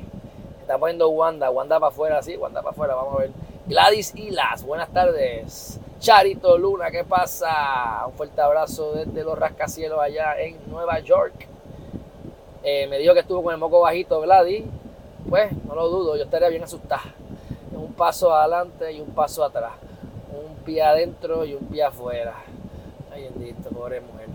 [0.63, 3.33] Está poniendo Wanda, Wanda para afuera, sí, Wanda para afuera, vamos a ver.
[3.67, 5.79] Gladys Hilas, buenas tardes.
[5.99, 8.07] Charito Luna, ¿qué pasa?
[8.07, 11.47] Un fuerte abrazo desde los rascacielos allá en Nueva York.
[12.63, 14.65] Eh, me dijo que estuvo con el moco bajito, Vladi.
[15.29, 17.15] Pues no lo dudo, yo estaría bien asustada.
[17.73, 19.73] Un paso adelante y un paso atrás.
[20.61, 22.35] Pie adentro y un pie afuera.
[23.13, 24.29] Ay, bendito, pobre mujer.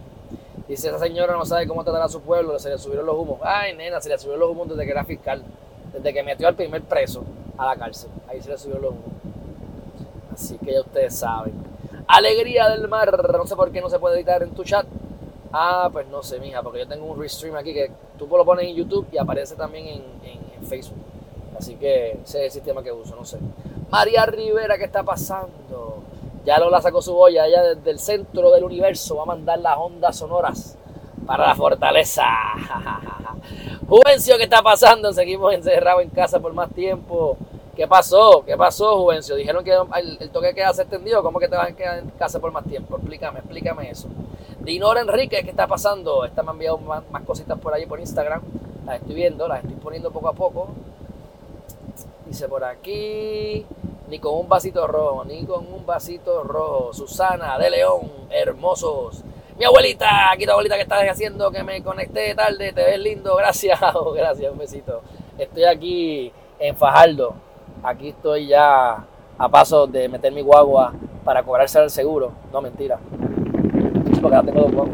[0.67, 3.39] Dice, esa señora no sabe cómo tratar a su pueblo, se le subieron los humos.
[3.43, 5.43] Ay, nena, se le subieron los humos desde que era fiscal.
[5.93, 7.23] Desde que metió al primer preso
[7.57, 8.09] a la cárcel.
[8.27, 9.05] Ahí se le subieron los humos.
[10.33, 11.53] Así que ya ustedes saben.
[12.07, 13.15] Alegría del mar.
[13.31, 14.85] No sé por qué no se puede editar en tu chat.
[15.53, 18.67] Ah, pues no sé, mija, porque yo tengo un restream aquí que tú lo pones
[18.67, 20.97] en YouTube y aparece también en, en Facebook.
[21.57, 23.37] Así que ese es el sistema que uso, no sé.
[23.89, 26.03] María Rivera, ¿qué está pasando?
[26.45, 29.15] Ya Lola sacó su boya allá desde el centro del universo.
[29.15, 30.77] Va a mandar las ondas sonoras
[31.25, 32.23] para la fortaleza.
[33.87, 35.11] Juvencio, ¿qué está pasando?
[35.11, 37.37] Seguimos encerrados en casa por más tiempo.
[37.75, 38.43] ¿Qué pasó?
[38.45, 39.35] ¿Qué pasó, Juvencio?
[39.35, 41.23] Dijeron que el, toque queda extendido.
[41.23, 42.95] ¿Cómo que te vas a quedar en casa por más tiempo?
[42.95, 44.07] Explícame, explícame eso.
[44.59, 46.25] Dinora Enrique, ¿qué está pasando?
[46.25, 48.41] Esta me ha enviado más, más cositas por ahí por Instagram.
[48.85, 50.69] Las estoy viendo, las estoy poniendo poco a poco.
[52.25, 53.65] Dice por aquí,
[54.09, 56.93] ni con un vasito rojo, ni con un vasito rojo.
[56.93, 59.23] Susana de León, hermosos.
[59.57, 63.35] Mi abuelita, aquí tu abuelita que estás haciendo que me conecté tarde, te ves lindo,
[63.35, 63.79] gracias,
[64.15, 65.01] gracias, un besito.
[65.37, 67.35] Estoy aquí en Fajardo,
[67.83, 69.05] aquí estoy ya
[69.37, 72.31] a paso de meter mi guagua para cobrarse el seguro.
[72.51, 72.99] No, mentira.
[74.21, 74.89] Porque ahora tengo dos.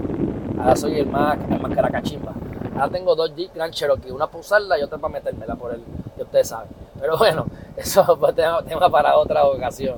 [0.59, 2.50] Ahora soy el más, el más.
[2.73, 5.83] Ahora tengo dos Jeep Grand Cherokee, una para usarla y otra para metérmela por el,
[6.15, 6.69] que ustedes saben.
[6.99, 7.45] Pero bueno,
[7.77, 9.97] eso es tema para otra ocasión.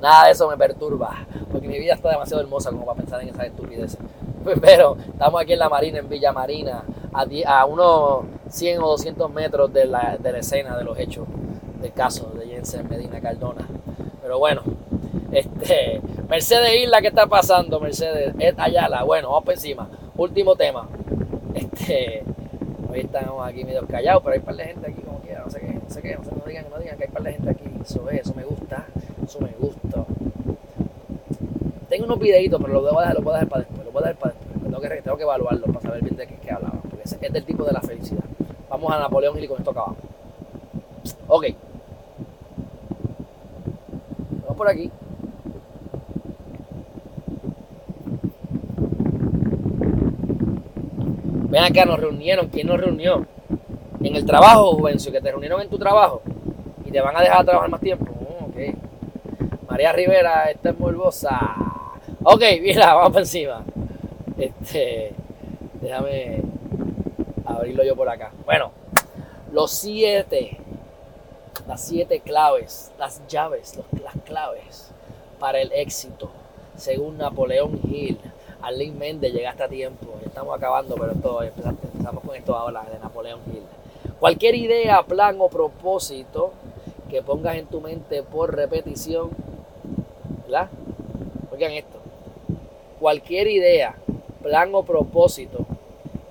[0.00, 3.28] Nada de eso me perturba, porque mi vida está demasiado hermosa como para pensar en
[3.28, 3.98] esas estupideces.
[4.60, 6.82] Pero estamos aquí en la Marina, en Villa Marina,
[7.12, 11.26] a, unos 100 o 200 metros de la, de la escena de los hechos
[11.80, 13.66] del caso de Jensen Medina Cardona.
[14.22, 14.62] Pero bueno,
[15.32, 17.80] este, Mercedes Isla, ¿qué está pasando?
[17.80, 19.88] Mercedes Ed Ayala, bueno, vamos por encima.
[20.16, 20.88] Último tema.
[21.54, 22.22] Este,
[22.90, 25.50] hoy estamos aquí medio callados, pero hay un par de gente aquí como quiera, no
[25.50, 27.22] sé qué, no sé qué, no, sé, no digan, no digan que hay un par
[27.22, 27.64] de gente aquí.
[27.84, 28.86] Eso es, eso me gusta,
[29.22, 30.04] eso me gusta.
[31.88, 33.92] Tengo unos videitos, pero los voy a dejar, los voy a dejar para después, los
[33.92, 34.62] voy a dejar para después.
[34.62, 37.32] Tengo que, tengo que evaluarlos para saber bien de qué, qué hablaba, porque es, es
[37.32, 38.24] del tipo de la felicidad.
[38.70, 39.98] Vamos a Napoleón y con esto acabamos.
[41.28, 41.46] Ok.
[44.42, 44.90] Vamos por aquí.
[51.52, 52.48] Ven acá, nos reunieron.
[52.48, 53.26] ¿Quién nos reunió?
[54.02, 56.22] En el trabajo, Juvencio, que te reunieron en tu trabajo
[56.82, 58.10] y te van a dejar trabajar más tiempo.
[58.48, 58.74] Okay.
[59.68, 61.38] María Rivera, esta es morbosa.
[62.24, 63.62] Ok, mira, vamos por encima.
[64.38, 65.12] Este,
[65.82, 66.40] déjame
[67.44, 68.32] abrirlo yo por acá.
[68.46, 68.72] Bueno,
[69.52, 70.56] los siete,
[71.68, 74.90] las siete claves, las llaves, las claves
[75.38, 76.30] para el éxito,
[76.78, 78.18] según Napoleón Hill.
[78.62, 80.06] Arlene Méndez, llegaste a tiempo.
[80.24, 83.62] Estamos acabando, pero todo, empezamos con esto ahora de Napoleón Hill.
[84.18, 86.52] Cualquier idea, plan o propósito
[87.10, 89.30] que pongas en tu mente por repetición,
[90.44, 90.70] ¿verdad?
[91.52, 91.98] Oigan esto.
[93.00, 93.96] Cualquier idea,
[94.42, 95.66] plan o propósito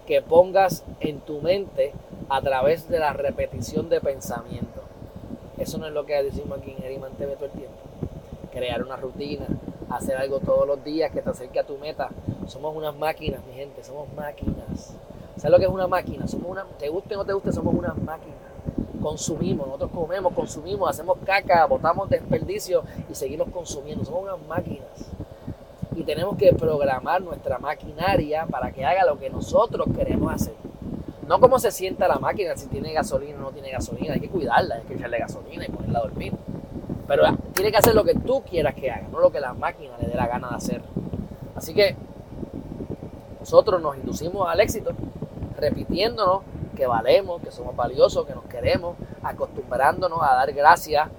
[0.07, 1.93] que pongas en tu mente
[2.29, 4.81] a través de la repetición de pensamiento.
[5.57, 7.77] Eso no es lo que decimos aquí en Geriman TV todo el tiempo.
[8.51, 9.45] Crear una rutina,
[9.91, 12.09] hacer algo todos los días que te acerque a tu meta.
[12.47, 14.95] Somos unas máquinas, mi gente, somos máquinas.
[15.37, 16.27] ¿Sabes lo que es una máquina?
[16.27, 18.37] Somos una, te guste o no te guste, somos unas máquinas.
[19.01, 24.05] Consumimos, nosotros comemos, consumimos, hacemos caca, botamos desperdicio y seguimos consumiendo.
[24.05, 25.11] Somos unas máquinas.
[25.95, 30.53] Y tenemos que programar nuestra maquinaria para que haga lo que nosotros queremos hacer.
[31.27, 34.29] No como se sienta la máquina, si tiene gasolina o no tiene gasolina, hay que
[34.29, 36.33] cuidarla, hay que echarle gasolina y ponerla a dormir.
[37.11, 39.97] Pero tiene que hacer lo que tú quieras que haga, no lo que la máquina
[39.99, 40.81] le dé la gana de hacer.
[41.57, 41.93] Así que
[43.41, 44.91] nosotros nos inducimos al éxito
[45.57, 46.43] repitiéndonos
[46.73, 51.09] que valemos, que somos valiosos, que nos queremos, acostumbrándonos a dar gracias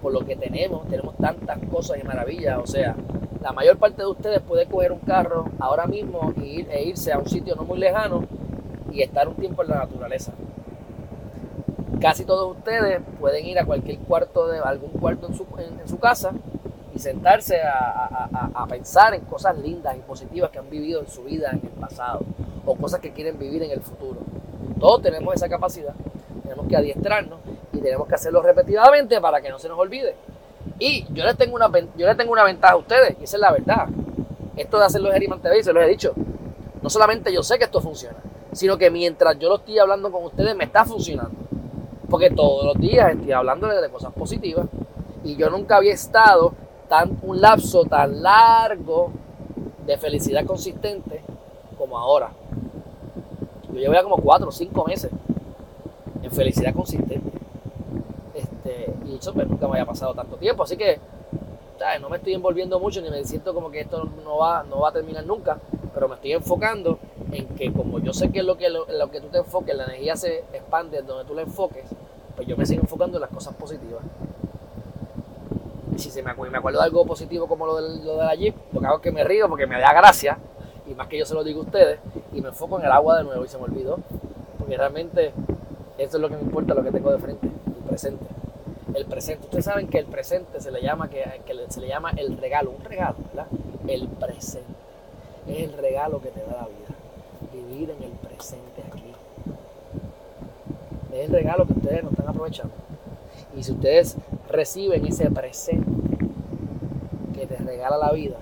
[0.00, 0.86] por lo que tenemos.
[0.86, 2.60] Tenemos tantas cosas y maravillas.
[2.62, 2.94] O sea,
[3.42, 7.28] la mayor parte de ustedes puede coger un carro ahora mismo e irse a un
[7.28, 8.22] sitio no muy lejano
[8.92, 10.32] y estar un tiempo en la naturaleza.
[12.00, 15.34] Casi todos ustedes pueden ir a cualquier cuarto de algún cuarto en
[15.88, 16.32] su, casa
[16.94, 21.50] y sentarse a, pensar en cosas lindas y positivas que han vivido en su vida
[21.50, 22.20] en el pasado
[22.64, 24.20] o cosas que quieren vivir en el futuro.
[24.78, 25.94] Todos tenemos esa capacidad,
[26.42, 27.40] tenemos que adiestrarnos
[27.72, 30.14] y tenemos que hacerlo repetidamente para que no se nos olvide.
[30.78, 33.40] Y yo les tengo una, yo les tengo una ventaja a ustedes, y esa es
[33.40, 33.88] la verdad.
[34.56, 36.14] Esto de hacerlo en TV, se lo he dicho.
[36.80, 38.18] No solamente yo sé que esto funciona,
[38.52, 41.47] sino que mientras yo lo estoy hablando con ustedes me está funcionando.
[42.08, 44.66] Porque todos los días estoy hablando de cosas positivas
[45.24, 46.54] y yo nunca había estado
[46.88, 49.12] tan un lapso tan largo
[49.86, 51.22] de felicidad consistente
[51.76, 52.30] como ahora.
[53.72, 55.10] Yo llevo ya como cuatro o cinco meses
[56.22, 57.30] en felicidad consistente.
[58.34, 60.62] Este, y eso pues, nunca me había pasado tanto tiempo.
[60.62, 60.98] Así que
[62.00, 64.88] no me estoy envolviendo mucho ni me siento como que esto no va, no va
[64.88, 65.58] a terminar nunca.
[65.94, 66.98] Pero me estoy enfocando
[67.32, 70.16] en que como yo sé que lo que, lo, que tú te enfoques, la energía
[70.16, 71.84] se expande donde tú la enfoques,
[72.38, 74.00] pues yo me sigo enfocando en las cosas positivas.
[75.92, 78.54] Y si se me, acuerdo, de algo positivo como lo de, lo de la Jeep,
[78.72, 80.38] lo que hago es que me río porque me da gracia
[80.88, 81.98] y más que yo se lo digo a ustedes,
[82.32, 83.98] y me enfoco en el agua de nuevo y se me olvidó,
[84.56, 85.32] porque realmente
[85.98, 88.24] eso es lo que me importa, lo que tengo de frente, el presente.
[88.94, 89.44] El presente.
[89.44, 91.24] Ustedes saben que el presente se le llama, que,
[91.68, 93.48] se le llama el regalo, un regalo, ¿verdad?
[93.88, 94.72] El presente.
[95.48, 96.88] Es el regalo que te da la vida.
[97.52, 98.67] Vivir en el presente.
[101.18, 102.74] Es el regalo que ustedes no están aprovechando.
[103.56, 104.16] Y si ustedes
[104.48, 105.90] reciben ese presente
[107.34, 108.36] que te regala la vida,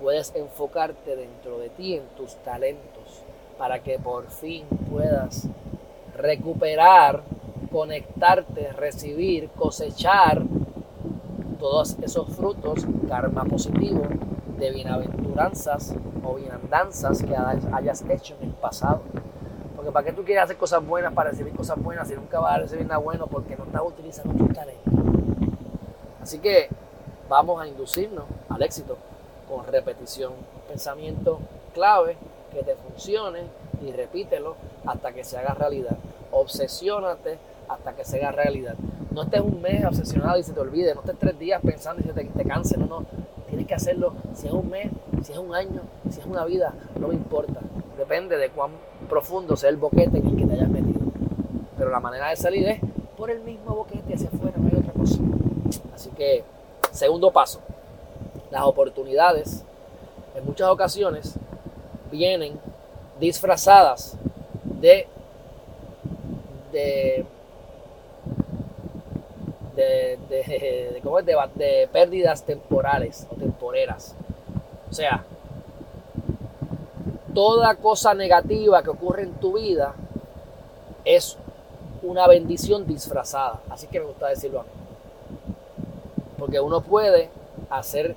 [0.00, 3.24] puedes enfocarte dentro de ti en tus talentos
[3.58, 5.48] para que por fin puedas
[6.16, 7.24] recuperar,
[7.72, 10.42] conectarte, recibir, cosechar
[11.58, 14.02] todos esos frutos, karma positivo,
[14.56, 19.02] de bienaventuranzas o bienandanzas que hayas hecho en el pasado.
[19.84, 22.54] Porque para qué tú quieres hacer cosas buenas para recibir cosas buenas si nunca vas
[22.54, 24.94] a recibir nada bueno porque no estás utilizando tus talentos.
[26.22, 26.70] Así que
[27.28, 28.96] vamos a inducirnos al éxito
[29.46, 30.32] con repetición.
[30.68, 31.38] Pensamiento
[31.74, 32.16] clave
[32.50, 33.42] que te funcione
[33.82, 35.98] y repítelo hasta que se haga realidad.
[36.32, 37.36] Obsesiónate
[37.68, 38.76] hasta que se haga realidad.
[39.10, 42.06] No estés un mes obsesionado y se te olvide, no estés tres días pensando y
[42.06, 43.04] se te, te canse, no, no.
[43.48, 44.90] Tienes que hacerlo si es un mes,
[45.22, 47.60] si es un año, si es una vida, no me importa.
[47.98, 48.70] Depende de cuán
[49.04, 51.00] profundo sea el boquete en el que te hayas metido.
[51.76, 52.80] Pero la manera de salir es
[53.16, 55.18] por el mismo boquete hacia afuera, no hay otra cosa.
[55.94, 56.44] Así que,
[56.90, 57.60] segundo paso,
[58.50, 59.64] las oportunidades
[60.34, 61.34] en muchas ocasiones
[62.10, 62.58] vienen
[63.20, 64.16] disfrazadas
[64.64, 65.06] de
[66.72, 67.26] de
[69.74, 71.00] de, de,
[71.56, 74.14] de, pérdidas temporales o temporeras.
[74.90, 75.24] O sea,
[77.34, 79.94] toda cosa negativa que ocurre en tu vida
[81.04, 81.36] es
[82.02, 83.60] una bendición disfrazada.
[83.68, 84.68] Así que me gusta decirlo a mí.
[86.38, 87.30] Porque uno puede
[87.70, 88.14] hacer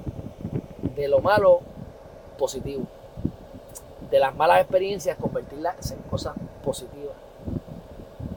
[0.96, 1.62] de lo malo
[2.38, 2.86] positivo.
[4.12, 7.16] De las malas experiencias convertirlas en cosas positivas.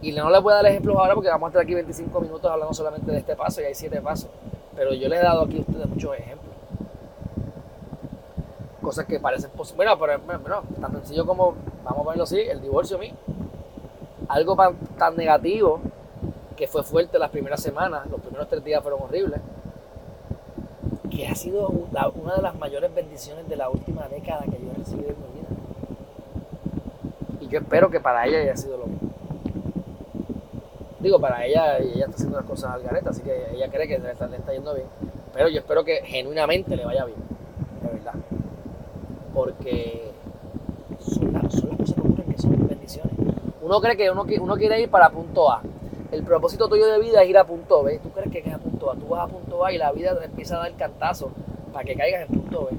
[0.02, 2.50] Y no les voy a dar ejemplos ahora porque vamos a estar aquí 25 minutos
[2.50, 4.30] hablando solamente de este paso y hay 7 pasos.
[4.74, 6.39] Pero yo les he dado aquí a ustedes muchos ejemplos.
[8.90, 9.96] Cosas que parecen posibles.
[9.96, 13.14] Bueno, pero tan sencillo como, vamos a ponerlo así, el divorcio a mí.
[14.26, 14.56] Algo
[14.98, 15.80] tan negativo
[16.56, 19.40] que fue fuerte las primeras semanas, los primeros tres días fueron horribles
[21.08, 24.78] que ha sido una de las mayores bendiciones de la última década que yo he
[24.78, 25.48] recibido en mi vida.
[27.42, 29.08] Y yo espero que para ella haya sido lo mismo.
[30.98, 34.00] Digo, para ella, ella está haciendo las cosas al gareta, así que ella cree que
[34.00, 34.88] le está, yendo bien.
[35.32, 37.29] Pero yo espero que genuinamente le vaya bien.
[39.60, 40.10] Porque
[40.98, 43.12] son, las, cosas que ocurren que son bendiciones.
[43.60, 45.62] Uno cree que uno, uno quiere ir para punto A
[46.12, 48.00] el propósito tuyo de vida es ir a punto B.
[48.02, 48.96] ¿Tú crees que es a punto A?
[48.96, 51.30] Tú vas a punto A y la vida te empieza a dar cantazo
[51.72, 52.76] para que caigas en punto B.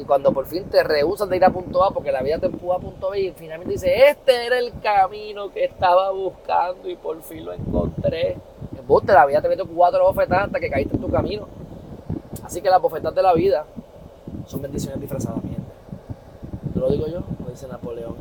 [0.00, 2.46] Y cuando por fin te rehusas de ir a punto A porque la vida te
[2.46, 6.96] empuja a punto B y finalmente dices, este era el camino que estaba buscando y
[6.96, 8.36] por fin lo encontré.
[8.76, 11.48] En la vida te mete cuatro bofetadas hasta que caíste en tu camino.
[12.44, 13.64] Así que las bofetas de la vida
[14.46, 15.55] son bendiciones disfrazadas, mi gente.
[15.55, 15.55] ¿Te
[16.86, 17.20] lo digo yo?
[17.44, 18.16] Lo dice Napoleón.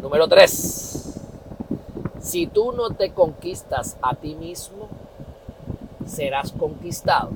[0.00, 0.88] Número 3
[2.28, 4.88] si tú no te conquistas a ti mismo,
[6.04, 7.30] serás conquistado.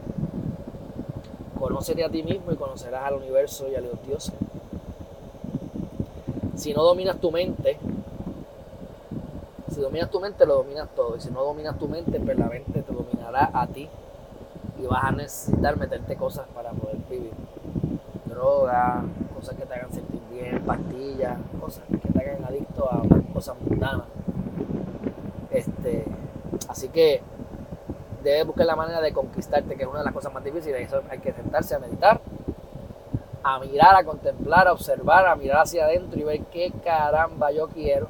[1.59, 4.35] Conócete a ti mismo y conocerás al universo y a los dioses.
[6.57, 7.79] Si no dominas tu mente,
[9.73, 11.17] si dominas tu mente, lo dominas todo.
[11.17, 13.89] Y si no dominas tu mente, pues la mente te dominará a ti.
[14.79, 17.33] Y vas a necesitar meterte cosas para poder vivir.
[18.27, 19.05] Droga,
[19.35, 20.12] cosas que te hagan sentir
[20.65, 24.07] pastillas, cosas que te hagan adicto a cosas mundanas.
[25.51, 26.05] Este,
[26.69, 27.21] así que
[28.23, 30.87] debes buscar la manera de conquistarte, que es una de las cosas más difíciles.
[30.87, 32.21] Eso hay que sentarse a meditar,
[33.43, 37.69] a mirar, a contemplar, a observar, a mirar hacia adentro y ver qué caramba yo
[37.69, 38.09] quiero.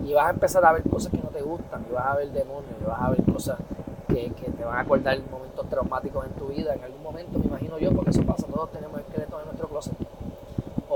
[0.00, 2.30] Y vas a empezar a ver cosas que no te gustan, y vas a ver
[2.30, 3.58] demonios, y vas a ver cosas
[4.08, 6.74] que, te van a acordar momentos traumáticos en tu vida.
[6.74, 9.94] En algún momento, me imagino yo, porque eso pasa, todos tenemos esqueletos en nuestro closet.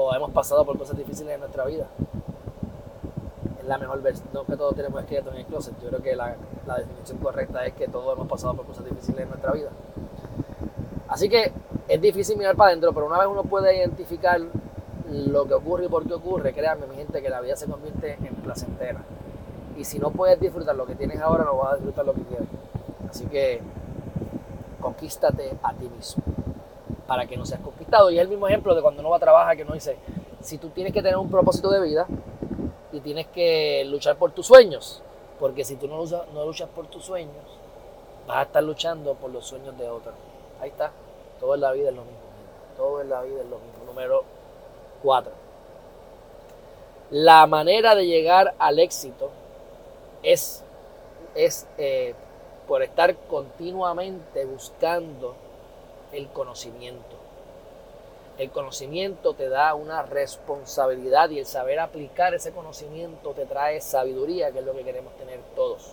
[0.03, 1.87] O hemos pasado por cosas difíciles en nuestra vida
[3.71, 6.35] la mejor versión, no que todos tenemos esqueletos en el closet, yo creo que la,
[6.77, 9.69] definición correcta es que todos hemos pasado por cosas difíciles en nuestra vida.
[11.07, 11.53] Así que
[11.87, 14.41] es difícil mirar para adentro, pero una vez uno puede identificar
[15.09, 18.15] lo que ocurre y por qué ocurre, créanme mi gente que la vida se convierte
[18.15, 19.03] en placentera.
[19.77, 22.23] Y si no puedes disfrutar lo que tienes ahora, no vas a disfrutar lo que
[22.23, 22.49] quieres.
[23.09, 23.61] Así que
[24.81, 26.25] conquístate a ti mismo
[27.11, 28.09] para que no seas conquistado.
[28.13, 29.97] Y es el mismo ejemplo de cuando uno va a trabajar que uno dice,
[30.41, 32.07] si tú tienes que tener un propósito de vida,
[32.93, 35.03] y tienes que luchar por tus sueños.
[35.41, 37.35] Porque si tú no luchas, no luchas por tus sueños,
[38.29, 40.15] vas a estar luchando por los sueños de otros.
[40.61, 40.93] Ahí está.
[41.41, 42.21] Todo en la vida es lo mismo.
[42.77, 43.85] Todo en la vida es lo mismo.
[43.87, 44.23] Número
[45.03, 45.33] 4.
[47.11, 49.31] La manera de llegar al éxito
[50.23, 50.63] es,
[51.35, 52.15] es eh,
[52.69, 55.50] por estar continuamente buscando
[56.13, 57.17] el conocimiento.
[58.39, 64.51] El conocimiento te da una responsabilidad y el saber aplicar ese conocimiento te trae sabiduría,
[64.51, 65.93] que es lo que queremos tener todos.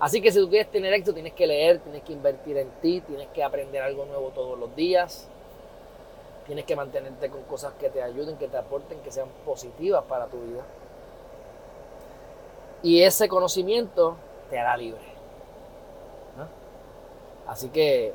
[0.00, 3.00] Así que si tú quieres tener éxito, tienes que leer, tienes que invertir en ti,
[3.02, 5.28] tienes que aprender algo nuevo todos los días,
[6.46, 10.26] tienes que mantenerte con cosas que te ayuden, que te aporten, que sean positivas para
[10.26, 10.62] tu vida.
[12.82, 14.16] Y ese conocimiento
[14.50, 15.14] te hará libre.
[17.46, 18.12] Así que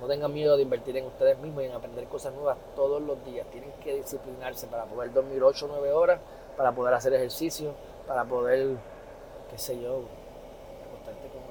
[0.00, 3.22] no tengan miedo de invertir en ustedes mismos y en aprender cosas nuevas todos los
[3.24, 3.46] días.
[3.50, 6.20] Tienen que disciplinarse para poder dormir 8 o 9 horas,
[6.56, 7.74] para poder hacer ejercicio,
[8.06, 8.76] para poder,
[9.50, 10.04] qué sé yo,
[10.88, 11.42] acostarte con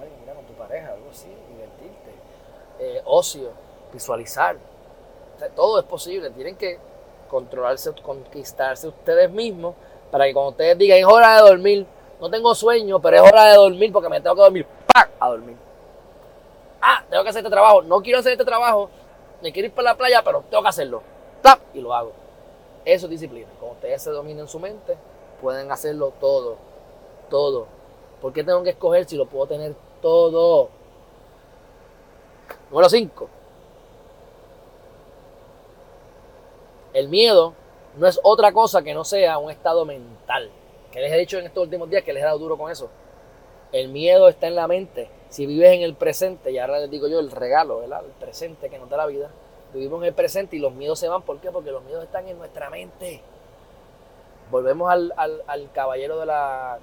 [0.00, 2.10] alguien, con, con tu pareja, algo así, divertirte.
[2.78, 3.50] Eh, ocio,
[3.92, 4.56] visualizar.
[5.56, 6.30] todo es posible.
[6.30, 6.78] Tienen que
[7.28, 9.74] controlarse, conquistarse ustedes mismos
[10.12, 11.86] para que cuando ustedes digan es hora de dormir,
[12.20, 15.10] no tengo sueño, pero es hora de dormir porque me tengo que dormir, ¡pac!
[15.18, 15.65] a dormir
[16.86, 18.88] ah, tengo que hacer este trabajo, no quiero hacer este trabajo,
[19.42, 21.02] me quiero ir para la playa, pero tengo que hacerlo.
[21.42, 21.60] ¡Tap!
[21.74, 22.12] Y lo hago.
[22.84, 23.48] Eso es disciplina.
[23.58, 24.96] Cuando ustedes se dominen su mente,
[25.42, 26.56] pueden hacerlo todo.
[27.28, 27.66] Todo.
[28.20, 30.70] ¿Por qué tengo que escoger si lo puedo tener todo?
[32.70, 33.28] Número 5.
[36.94, 37.52] El miedo
[37.96, 40.50] no es otra cosa que no sea un estado mental.
[40.92, 42.88] Que les he dicho en estos últimos días que les he dado duro con eso.
[43.72, 45.08] El miedo está en la mente.
[45.28, 48.04] Si vives en el presente, y ahora les digo yo el regalo, ¿verdad?
[48.04, 49.30] El presente que nos da la vida.
[49.74, 51.22] Vivimos en el presente y los miedos se van.
[51.22, 51.50] ¿Por qué?
[51.50, 53.20] Porque los miedos están en nuestra mente.
[54.50, 56.78] Volvemos al, al caballero de la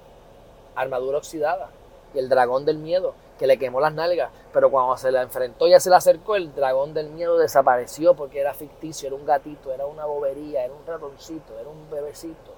[0.74, 1.70] armadura oxidada
[2.14, 4.30] y el dragón del miedo que le quemó las nalgas.
[4.52, 8.40] Pero cuando se la enfrentó, ya se le acercó, el dragón del miedo desapareció porque
[8.40, 12.52] era ficticio, era un gatito, era una bobería, era un ratoncito, era un bebecito.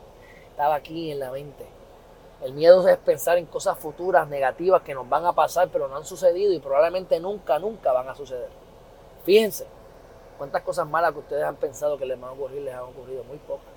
[0.51, 1.67] Estaba aquí en la mente.
[2.43, 5.97] El miedo es pensar en cosas futuras negativas que nos van a pasar, pero no
[5.97, 8.51] han sucedido y probablemente nunca, nunca van a suceder.
[9.25, 9.67] Fíjense,
[10.37, 13.25] cuántas cosas malas que ustedes han pensado que les van a ocurrir, les han ocurrido,
[13.25, 13.73] muy pocas.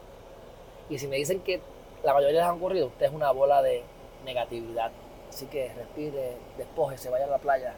[0.90, 1.62] Y si me dicen que
[2.04, 3.84] la mayoría les han ocurrido, usted es una bola de
[4.26, 4.92] negatividad.
[5.30, 7.76] Así que respire, despoje, se vaya a la playa,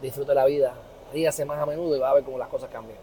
[0.00, 0.72] disfrute la vida,
[1.12, 2.98] ríase más a menudo y va a ver cómo las cosas cambian.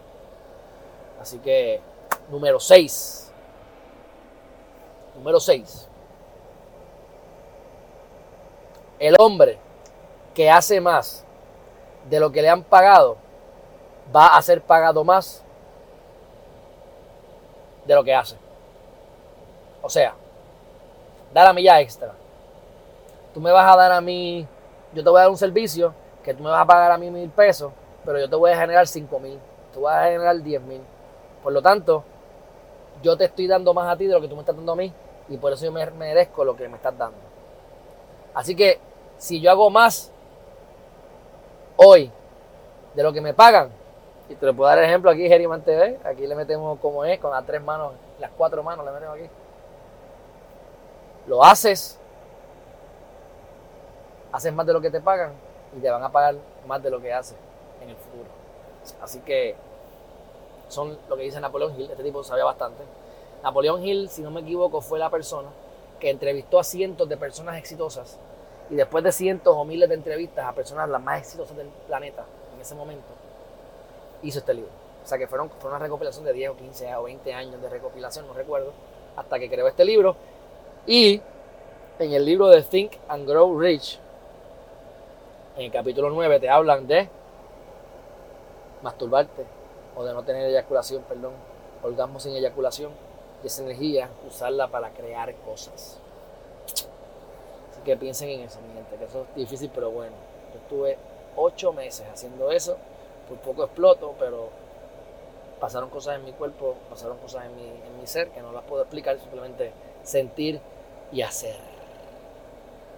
[1.20, 1.80] Así que,
[2.28, 3.32] número 6.
[5.14, 5.85] Número 6
[8.98, 9.58] el hombre
[10.34, 11.24] que hace más
[12.08, 13.16] de lo que le han pagado
[14.14, 15.42] va a ser pagado más
[17.84, 18.36] de lo que hace.
[19.82, 20.14] O sea,
[21.32, 22.12] da la milla extra.
[23.32, 24.46] Tú me vas a dar a mí,
[24.92, 27.10] yo te voy a dar un servicio que tú me vas a pagar a mí
[27.10, 27.72] mil pesos,
[28.04, 29.38] pero yo te voy a generar cinco mil,
[29.72, 30.80] tú vas a generar diez mil.
[31.42, 32.02] Por lo tanto,
[33.02, 34.76] yo te estoy dando más a ti de lo que tú me estás dando a
[34.76, 34.92] mí
[35.28, 37.25] y por eso yo me merezco lo que me estás dando.
[38.36, 38.78] Así que
[39.16, 40.12] si yo hago más
[41.76, 42.12] hoy
[42.94, 43.70] de lo que me pagan,
[44.28, 47.18] y te lo puedo dar el ejemplo aquí, Geriman TV, aquí le metemos como es,
[47.18, 49.30] con las tres manos, las cuatro manos le metemos aquí.
[51.26, 51.98] Lo haces,
[54.32, 55.32] haces más de lo que te pagan
[55.74, 56.34] y te van a pagar
[56.66, 57.38] más de lo que haces
[57.80, 58.28] en el futuro.
[59.00, 59.56] Así que
[60.68, 62.82] son lo que dice Napoleón Hill, este tipo sabía bastante.
[63.42, 65.48] Napoleón Hill, si no me equivoco, fue la persona
[65.98, 68.18] que entrevistó a cientos de personas exitosas
[68.70, 72.24] y después de cientos o miles de entrevistas a personas las más exitosas del planeta
[72.54, 73.08] en ese momento,
[74.22, 74.70] hizo este libro.
[75.04, 77.68] O sea que fueron, fue una recopilación de 10 o 15 o 20 años de
[77.68, 78.72] recopilación, no recuerdo,
[79.16, 80.16] hasta que creó este libro.
[80.86, 81.20] Y
[81.98, 84.00] en el libro de Think and Grow Rich,
[85.56, 87.08] en el capítulo 9 te hablan de
[88.82, 89.44] masturbarte
[89.94, 91.32] o de no tener eyaculación, perdón,
[91.82, 92.90] orgasmo sin eyaculación
[93.42, 95.98] y esa energía usarla para crear cosas
[97.86, 100.16] que piensen en eso, mi gente, que eso es difícil, pero bueno.
[100.52, 100.98] Yo estuve
[101.36, 102.76] ocho meses haciendo eso,
[103.28, 104.50] por poco exploto, pero
[105.60, 108.64] pasaron cosas en mi cuerpo, pasaron cosas en mi, en mi ser que no las
[108.64, 110.60] puedo explicar, simplemente sentir
[111.12, 111.56] y hacer.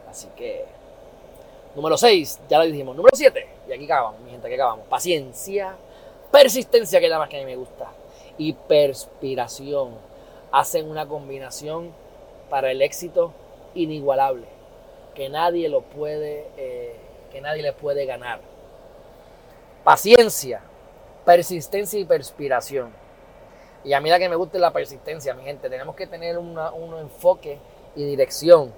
[0.08, 0.64] Así que,
[1.76, 2.96] número 6, ya lo dijimos.
[2.96, 4.86] Número 7, y aquí acabamos, mi gente, aquí acabamos.
[4.86, 5.76] Paciencia,
[6.32, 7.90] persistencia, que es la más que a mí me gusta,
[8.38, 9.90] y perspiración.
[10.50, 11.92] Hacen una combinación
[12.48, 13.32] para el éxito
[13.74, 14.57] inigualable
[15.18, 16.94] que nadie lo puede, eh,
[17.32, 18.38] que nadie le puede ganar.
[19.82, 20.60] Paciencia,
[21.24, 22.92] persistencia y perspiración.
[23.82, 25.68] Y a mí la que me gusta es la persistencia, mi gente.
[25.68, 27.58] Tenemos que tener un enfoque
[27.96, 28.72] y dirección.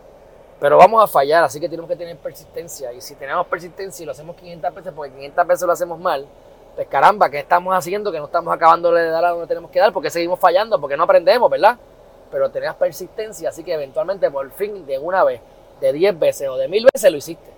[0.59, 2.91] Pero vamos a fallar, así que tenemos que tener persistencia.
[2.95, 6.27] Y si tenemos persistencia y lo hacemos 500 veces, porque 500 veces lo hacemos mal,
[6.75, 8.11] Pues caramba, ¿qué estamos haciendo?
[8.11, 10.97] Que no estamos acabando de dar a donde tenemos que dar, porque seguimos fallando, porque
[10.97, 11.77] no aprendemos, ¿verdad?
[12.31, 15.43] Pero tenías persistencia, así que eventualmente, por fin, de una vez,
[15.81, 17.51] de diez veces o de mil veces lo hiciste.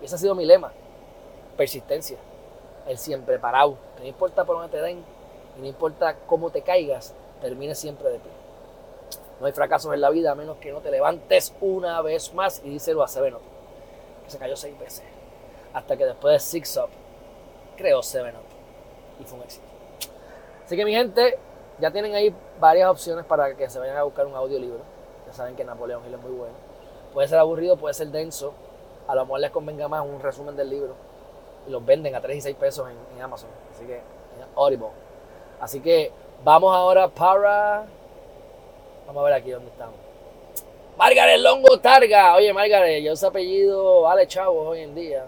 [0.00, 0.72] Y ese ha sido mi lema.
[1.56, 2.18] Persistencia.
[2.86, 3.76] El siempre parado.
[3.98, 5.04] no importa por dónde te den,
[5.56, 8.30] y no importa cómo te caigas, termine siempre de pie.
[9.40, 12.60] No hay fracasos en la vida a menos que no te levantes una vez más
[12.64, 13.42] y díselo a Seven Up,
[14.24, 15.02] que se cayó seis veces.
[15.72, 16.90] Hasta que después de Six Up,
[17.76, 18.42] creó Seven Up.
[19.20, 19.66] Y fue un éxito.
[20.64, 21.38] Así que mi gente,
[21.78, 24.80] ya tienen ahí varias opciones para que se vayan a buscar un audiolibro.
[25.26, 26.69] Ya saben que Napoleón Hill es muy bueno.
[27.12, 28.54] Puede ser aburrido, puede ser denso.
[29.08, 30.94] A lo mejor les convenga más un resumen del libro.
[31.66, 33.50] Y los venden a 3 y 6 pesos en, Amazon.
[33.74, 34.84] Así que, en.
[35.60, 36.12] Así que
[36.44, 37.86] vamos ahora para.
[39.06, 39.96] Vamos a ver aquí dónde estamos.
[40.96, 42.36] Margaret Longo Targa.
[42.36, 45.24] Oye, Margaret, yo ese apellido vale chavo hoy en día.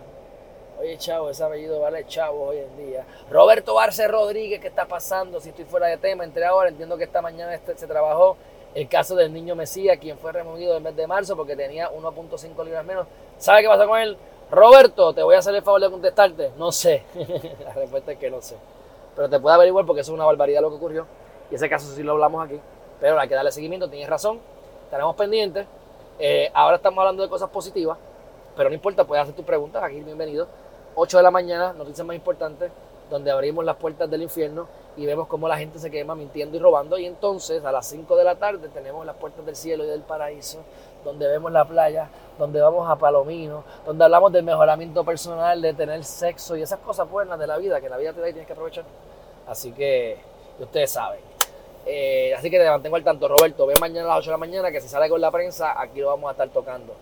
[0.79, 3.05] Oye, chavo, ese apellido vale chavo hoy en día.
[3.31, 5.41] Roberto Arce Rodríguez, ¿qué está pasando?
[5.41, 6.69] Si estoy fuera de tema, entré ahora.
[6.69, 8.37] Entiendo que esta mañana este, se trabajó
[8.75, 12.65] el caso del niño Mesías, quien fue removido el mes de marzo porque tenía 1.5
[12.65, 13.07] libras menos.
[13.39, 14.17] ¿Sabe qué pasa con él?
[14.51, 16.53] Roberto, te voy a hacer el favor de contestarte.
[16.57, 17.05] No sé.
[17.65, 18.57] La respuesta es que no sé
[19.15, 21.07] pero te puede averiguar porque eso es una barbaridad lo que ocurrió.
[21.51, 22.59] Y ese caso sí lo hablamos aquí.
[23.01, 24.39] Pero hay que darle seguimiento, tienes razón,
[24.85, 25.67] estaremos pendientes.
[26.19, 27.99] Eh, ahora estamos hablando de cosas positivas,
[28.57, 30.47] pero no importa, puedes hacer tus preguntas aquí, bienvenido.
[30.95, 32.71] 8 de la mañana, noticias más importantes,
[33.13, 36.61] donde abrimos las puertas del infierno y vemos cómo la gente se quema mintiendo y
[36.61, 36.97] robando.
[36.97, 40.01] Y entonces a las 5 de la tarde tenemos las puertas del cielo y del
[40.01, 40.61] paraíso,
[41.05, 42.09] donde vemos la playa,
[42.39, 47.09] donde vamos a Palomino, donde hablamos del mejoramiento personal, de tener sexo y esas cosas
[47.11, 48.85] buenas de la vida, que la vida te da y tienes que aprovechar.
[49.47, 50.17] Así que
[50.59, 51.21] ustedes saben.
[51.85, 53.67] Eh, así que te mantengo al tanto, Roberto.
[53.67, 56.01] Ve mañana a las 8 de la mañana que si sale con la prensa, aquí
[56.01, 56.95] lo vamos a estar tocando.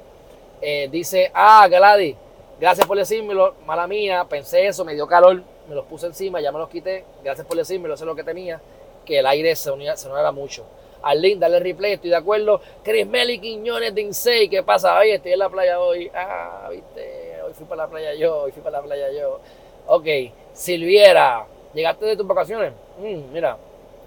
[0.61, 2.17] Eh, dice, ah, Gladys,
[2.59, 6.51] gracias por decírmelo, mala mía, pensé eso, me dio calor, me los puse encima, ya
[6.51, 8.61] me los quité, gracias por decírmelo, eso es lo que tenía,
[9.07, 10.64] que el aire se, unía, se era mucho.
[11.01, 12.61] Arlene, dale replay, estoy de acuerdo.
[12.83, 14.99] Chris Meli Quiñones de Insei, ¿qué pasa?
[14.99, 16.11] Oye, estoy en la playa hoy.
[16.12, 19.41] Ah, viste, hoy fui para la playa yo, hoy fui para la playa yo.
[19.87, 20.07] Ok,
[20.53, 22.73] Silviera, ¿llegaste de tus vacaciones?
[22.99, 23.57] Mm, mira,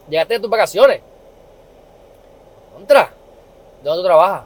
[0.09, 0.99] llegaste de tus vacaciones.
[2.73, 3.09] Contra,
[3.81, 4.43] ¿de dónde tú trabajas?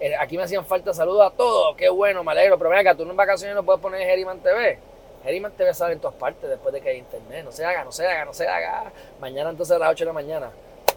[0.00, 2.56] Eh, aquí me hacían falta saludos a todos, qué bueno, me alegro.
[2.56, 4.89] Pero venga, tú en vacaciones no puedes poner Geriman TV.
[5.22, 7.44] Geriman TV sale en todas partes después de que hay internet.
[7.44, 8.92] No se haga, no se haga, no se haga.
[9.20, 10.50] Mañana entonces a las 8 de la mañana.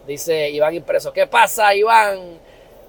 [0.07, 1.11] Dice Iván Impreso.
[1.11, 2.39] ¿Qué pasa, Iván?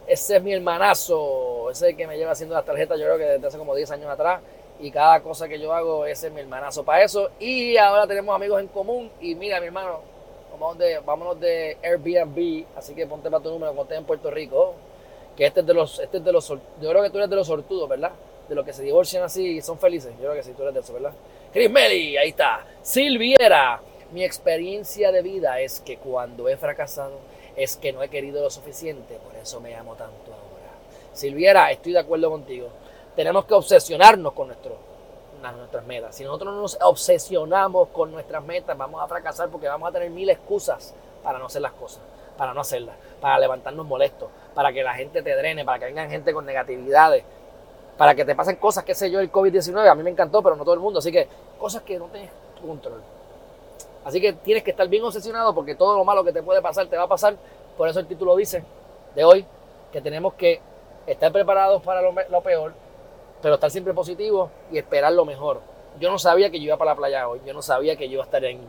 [0.07, 1.71] Ese es mi hermanazo.
[1.71, 3.75] Ese es el que me lleva haciendo las tarjetas, yo creo que desde hace como
[3.75, 4.41] 10 años atrás.
[4.81, 7.31] Y cada cosa que yo hago, ese es mi hermanazo para eso.
[7.39, 9.11] Y ahora tenemos amigos en común.
[9.21, 10.01] Y mira, mi hermano,
[10.53, 12.65] vámonos de, vámonos de Airbnb.
[12.77, 14.75] Así que ponte para tu número estés en Puerto Rico.
[15.37, 17.37] Que este es de los, este es de los, yo creo que tú eres de
[17.37, 18.13] los sortudos, ¿verdad?
[18.49, 20.13] De los que se divorcian así y son felices.
[20.17, 21.13] Yo creo que sí, tú eres de eso, ¿verdad?
[21.53, 22.67] Chris Meli, ahí está.
[22.83, 23.81] Silviera.
[24.13, 27.19] Mi experiencia de vida es que cuando he fracasado
[27.57, 30.73] es que no he querido lo suficiente, por eso me amo tanto ahora.
[31.13, 32.69] Silviera, estoy de acuerdo contigo.
[33.17, 34.77] Tenemos que obsesionarnos con nuestro,
[35.57, 36.17] nuestras metas.
[36.17, 40.11] Si nosotros no nos obsesionamos con nuestras metas, vamos a fracasar porque vamos a tener
[40.11, 42.03] mil excusas para no hacer las cosas,
[42.37, 46.11] para no hacerlas, para levantarnos molestos, para que la gente te drene, para que vengan
[46.11, 47.25] gente con negatividades,
[47.97, 49.89] para que te pasen cosas, qué sé yo, el COVID-19.
[49.89, 50.99] A mí me encantó, pero no todo el mundo.
[50.99, 51.29] Así que
[51.59, 52.31] cosas que no tienes
[52.61, 53.03] control.
[54.05, 56.87] Así que tienes que estar bien obsesionado porque todo lo malo que te puede pasar
[56.87, 57.37] te va a pasar.
[57.77, 58.65] Por eso el título dice
[59.15, 59.47] de hoy
[59.93, 60.61] que tenemos que
[61.07, 62.73] estar preparados para lo, peor,
[63.41, 65.61] pero estar siempre positivos y esperar lo mejor.
[66.01, 67.41] Yo no sabía que yo iba para la playa hoy.
[67.47, 68.61] Yo no sabía que yo iba a estar en,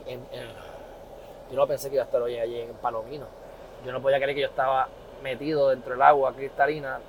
[1.52, 3.26] yo no pensé que iba a estar hoy allí en Palomino.
[3.86, 4.88] Yo no podía creer que yo estaba
[5.22, 7.00] metido dentro del agua cristalina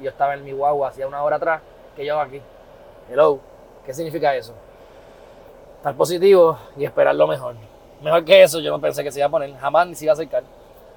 [0.00, 1.62] yo estaba en mi guagua hacía una hora atrás
[1.96, 2.40] que yo aquí.
[3.10, 3.40] Hello,
[3.84, 4.54] ¿qué significa eso?
[5.76, 7.56] Estar positivo y esperar lo mejor.
[8.02, 10.12] Mejor que eso, yo no pensé que se iba a poner, jamás ni se iba
[10.12, 10.42] a acercar.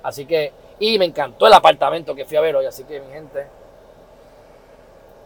[0.04, 3.12] Así que, y me encantó el apartamento que fui a ver hoy, así que mi
[3.12, 3.48] gente,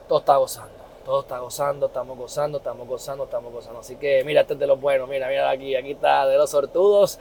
[0.07, 0.73] todo está gozando,
[1.05, 3.79] todo está gozando, estamos gozando, estamos gozando, estamos gozando.
[3.79, 6.49] Así que, mira, este es de los buenos, mira, mira aquí, aquí está, de los
[6.49, 7.19] sortudos,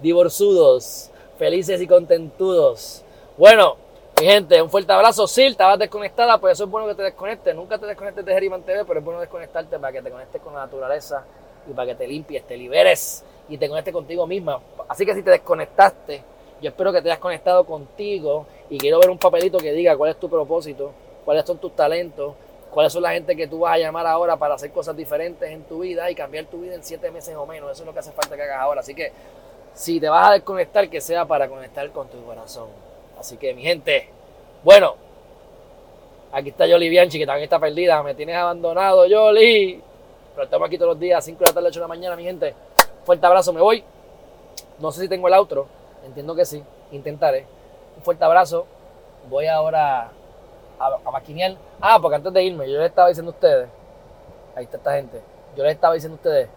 [0.00, 3.04] divorzudos, felices y contentudos.
[3.36, 3.76] Bueno,
[4.20, 5.26] mi gente, un fuerte abrazo.
[5.26, 7.54] Sil, estabas desconectada, pues eso es bueno que te desconectes.
[7.54, 10.54] Nunca te desconectes de Geriman TV, pero es bueno desconectarte para que te conectes con
[10.54, 11.24] la naturaleza
[11.68, 14.60] y para que te limpies, te liberes y te conectes contigo misma.
[14.88, 16.22] Así que si te desconectaste,
[16.62, 20.12] yo espero que te hayas conectado contigo y quiero ver un papelito que diga cuál
[20.12, 20.92] es tu propósito,
[21.24, 22.34] cuáles son tus talentos,
[22.70, 25.64] cuáles son la gente que tú vas a llamar ahora para hacer cosas diferentes en
[25.64, 27.72] tu vida y cambiar tu vida en siete meses o menos.
[27.72, 28.80] Eso es lo que hace falta que hagas ahora.
[28.80, 29.10] Así que
[29.74, 32.93] si te vas a desconectar, que sea para conectar con tu corazón.
[33.24, 34.06] Así que mi gente,
[34.62, 34.96] bueno,
[36.30, 38.02] aquí está Yoli Bianchi, que también está perdida.
[38.02, 39.82] Me tienes abandonado, Yoli.
[40.34, 42.24] Pero estamos aquí todos los días, 5 de la tarde, 8 de la mañana, mi
[42.24, 42.54] gente.
[43.02, 43.82] Fuerte abrazo, me voy.
[44.78, 45.66] No sé si tengo el outro,
[46.04, 46.62] entiendo que sí,
[46.92, 47.46] intentaré.
[47.96, 48.66] Un fuerte abrazo.
[49.30, 50.10] Voy ahora
[50.78, 51.56] a, a maquinear.
[51.80, 53.70] Ah, porque antes de irme, yo les estaba diciendo a ustedes,
[54.54, 55.22] ahí está esta gente,
[55.56, 56.48] yo les estaba diciendo a ustedes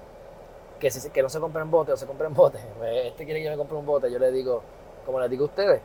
[0.82, 2.59] que, si, que no se compren botes o se compren botes.
[2.78, 4.61] Pues, este quiere que yo me compre un bote, yo les digo,
[5.05, 5.82] como les digo a ustedes,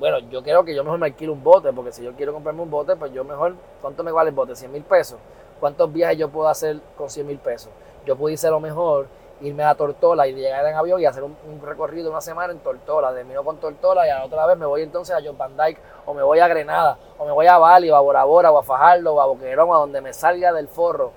[0.00, 2.62] bueno, yo creo que yo mejor me alquilo un bote, porque si yo quiero comprarme
[2.62, 4.56] un bote, pues yo mejor, ¿cuánto me vale el bote?
[4.56, 5.18] 100 mil pesos.
[5.60, 7.70] ¿Cuántos viajes yo puedo hacer con 100 mil pesos?
[8.06, 9.08] Yo pudiese a lo mejor
[9.42, 13.12] irme a Tortola y llegar en avión y hacer un, recorrido una semana en Tortola,
[13.12, 15.78] termino con Tortola y a la otra vez me voy entonces a John Van Dyke
[16.06, 18.58] o me voy a Grenada o me voy a Bali o a Bora Bora o
[18.58, 21.12] a Fajardo o a Boquerón, a donde me salga del forro.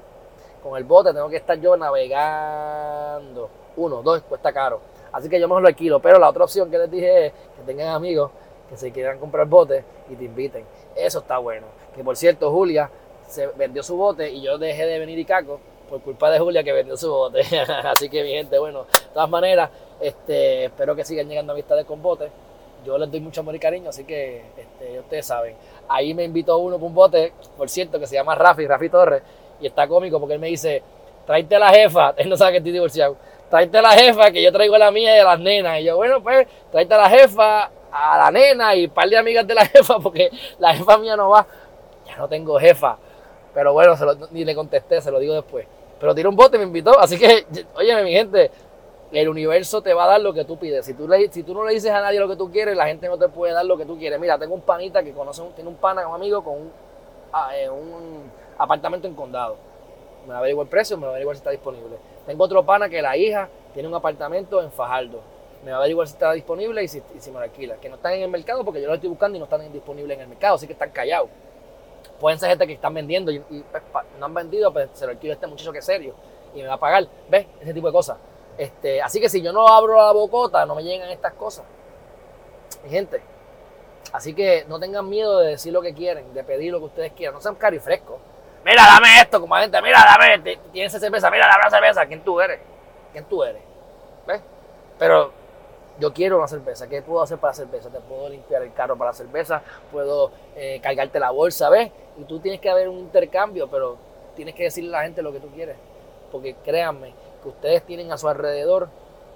[0.62, 3.50] Con el bote tengo que estar yo navegando.
[3.78, 4.82] Uno, dos, cuesta caro.
[5.14, 6.02] Así que yo mejor lo alquilo.
[6.02, 8.32] Pero la otra opción que les dije es que tengan amigos
[8.70, 10.66] que se quieran comprar botes y te inviten.
[10.96, 11.68] Eso está bueno.
[11.96, 12.90] Que por cierto, Julia
[13.28, 15.60] se vendió su bote y yo dejé de venir y caco
[15.90, 17.42] por culpa de Julia que vendió su bote.
[17.84, 22.02] Así que mi gente, bueno, de todas maneras, este, espero que sigan llegando amistades con
[22.02, 22.32] botes.
[22.86, 25.56] Yo les doy mucho amor y cariño, así que este, ustedes saben.
[25.88, 29.22] Ahí me invitó uno por un bote, por cierto, que se llama Rafi, Rafi Torres,
[29.62, 30.84] y está cómico porque él me dice,
[31.26, 33.16] tráete a la jefa, él no sabe que estoy divorciado,
[33.50, 35.80] tráete a la jefa, que yo traigo la mía y a las nenas.
[35.80, 39.18] Y yo, bueno, pues, tráete a la jefa, a la nena y un par de
[39.18, 41.46] amigas de la jefa, porque la jefa mía no va.
[42.06, 42.98] Ya no tengo jefa.
[43.54, 43.96] Pero bueno,
[44.32, 45.68] ni le contesté, se lo digo después.
[46.00, 47.00] Pero tiró un bote me invitó.
[47.00, 48.50] Así que, oye, mi gente,
[49.12, 50.86] el universo te va a dar lo que tú pides.
[50.86, 52.88] Si tú, le, si tú no le dices a nadie lo que tú quieres, la
[52.88, 54.20] gente no te puede dar lo que tú quieres.
[54.20, 56.72] Mira, tengo un panita que conoce, tiene un pana, un amigo con un,
[57.32, 57.70] ah, eh,
[58.58, 59.56] apartamento en condado.
[60.28, 61.98] Me averiguo el precio, me averiguo si está disponible.
[62.26, 65.33] Tengo otro pana que la hija tiene un apartamento en Fajardo.
[65.64, 67.78] Me va a averiguar si está disponible y si, y si me lo alquila.
[67.78, 70.16] Que no están en el mercado porque yo lo estoy buscando y no están disponibles
[70.16, 71.30] en el mercado, así que están callados.
[72.20, 73.84] Pueden ser gente que están vendiendo y, pues,
[74.20, 76.16] no han vendido, pues se lo alquilo a este muchacho que es serio
[76.54, 77.08] y me va a pagar.
[77.30, 77.48] ¿Ves?
[77.62, 78.18] Ese tipo de cosas.
[78.58, 81.66] Este, así que si yo no abro la bocota, no me llegan estas cosas.
[82.84, 83.22] Mi gente.
[84.12, 87.14] Así que no tengan miedo de decir lo que quieren, de pedir lo que ustedes
[87.14, 87.36] quieran.
[87.36, 88.20] No sean cari frescos.
[88.64, 89.82] Mira, dame esto, como gente.
[89.82, 90.58] Mira, dame.
[90.72, 91.32] Tienes cerveza.
[91.32, 92.06] Mira, dame cerveza.
[92.06, 92.60] ¿Quién tú eres?
[93.12, 93.62] ¿Quién tú eres?
[94.28, 94.42] ¿Ves?
[95.00, 95.32] Pero
[96.00, 96.88] yo quiero una cerveza.
[96.88, 97.90] ¿Qué puedo hacer para cerveza?
[97.90, 99.62] Te puedo limpiar el carro para cerveza.
[99.92, 101.92] Puedo eh, cargarte la bolsa, ¿ves?
[102.18, 103.98] Y tú tienes que haber un intercambio, pero
[104.36, 105.76] tienes que decirle a la gente lo que tú quieres.
[106.32, 108.90] Porque créanme que ustedes tienen a su alrededor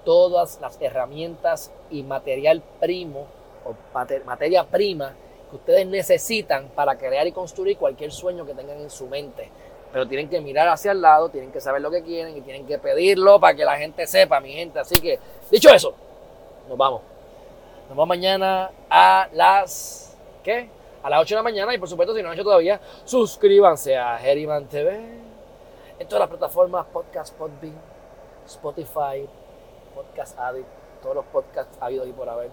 [0.04, 3.26] todas las herramientas y material primo
[3.64, 5.14] o mater- materia prima
[5.50, 9.50] que ustedes necesitan para crear y construir cualquier sueño que tengan en su mente.
[9.92, 12.66] Pero tienen que mirar hacia el lado, tienen que saber lo que quieren y tienen
[12.66, 14.78] que pedirlo para que la gente sepa, mi gente.
[14.78, 15.18] Así que,
[15.50, 15.94] dicho eso,
[16.68, 17.02] nos vamos.
[17.80, 20.16] Nos vemos mañana a las.
[20.42, 20.68] ¿Qué?
[21.02, 21.74] A las 8 de la mañana.
[21.74, 25.00] Y por supuesto, si no lo han hecho todavía, suscríbanse a Herriman TV.
[25.98, 27.74] En todas las plataformas: Podcast Podbean,
[28.46, 29.28] Spotify,
[29.94, 30.68] Podcast Addict,
[31.02, 32.50] todos los podcasts habidos y por haber.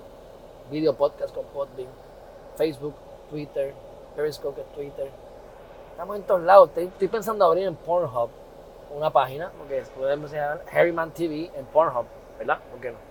[0.71, 1.89] Video podcast con Podbean,
[2.55, 2.95] Facebook,
[3.29, 3.73] Twitter,
[4.15, 5.11] Periscope Twitter.
[5.91, 6.69] Estamos en todos lados.
[6.69, 8.29] Estoy, estoy pensando abrir en Pornhub
[8.95, 12.05] una página, porque podemos llamar Harryman TV en Pornhub,
[12.39, 12.59] ¿verdad?
[12.71, 13.04] ¿Por qué no?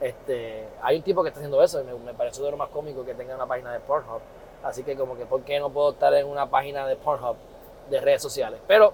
[0.00, 2.68] Este, hay un tipo que está haciendo eso y me, me pareció de lo más
[2.68, 4.20] cómico que tenga una página de Pornhub.
[4.62, 7.36] Así que como que, ¿por qué no puedo estar en una página de Pornhub
[7.88, 8.60] de redes sociales?
[8.66, 8.92] Pero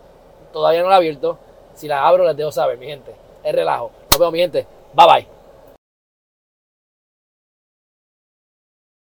[0.53, 1.39] todavía no la he abierto.
[1.75, 3.15] Si la abro les dejo saber, mi gente.
[3.43, 3.91] Es relajo.
[4.11, 4.67] Nos vemos, mi gente.
[4.95, 5.41] Bye bye.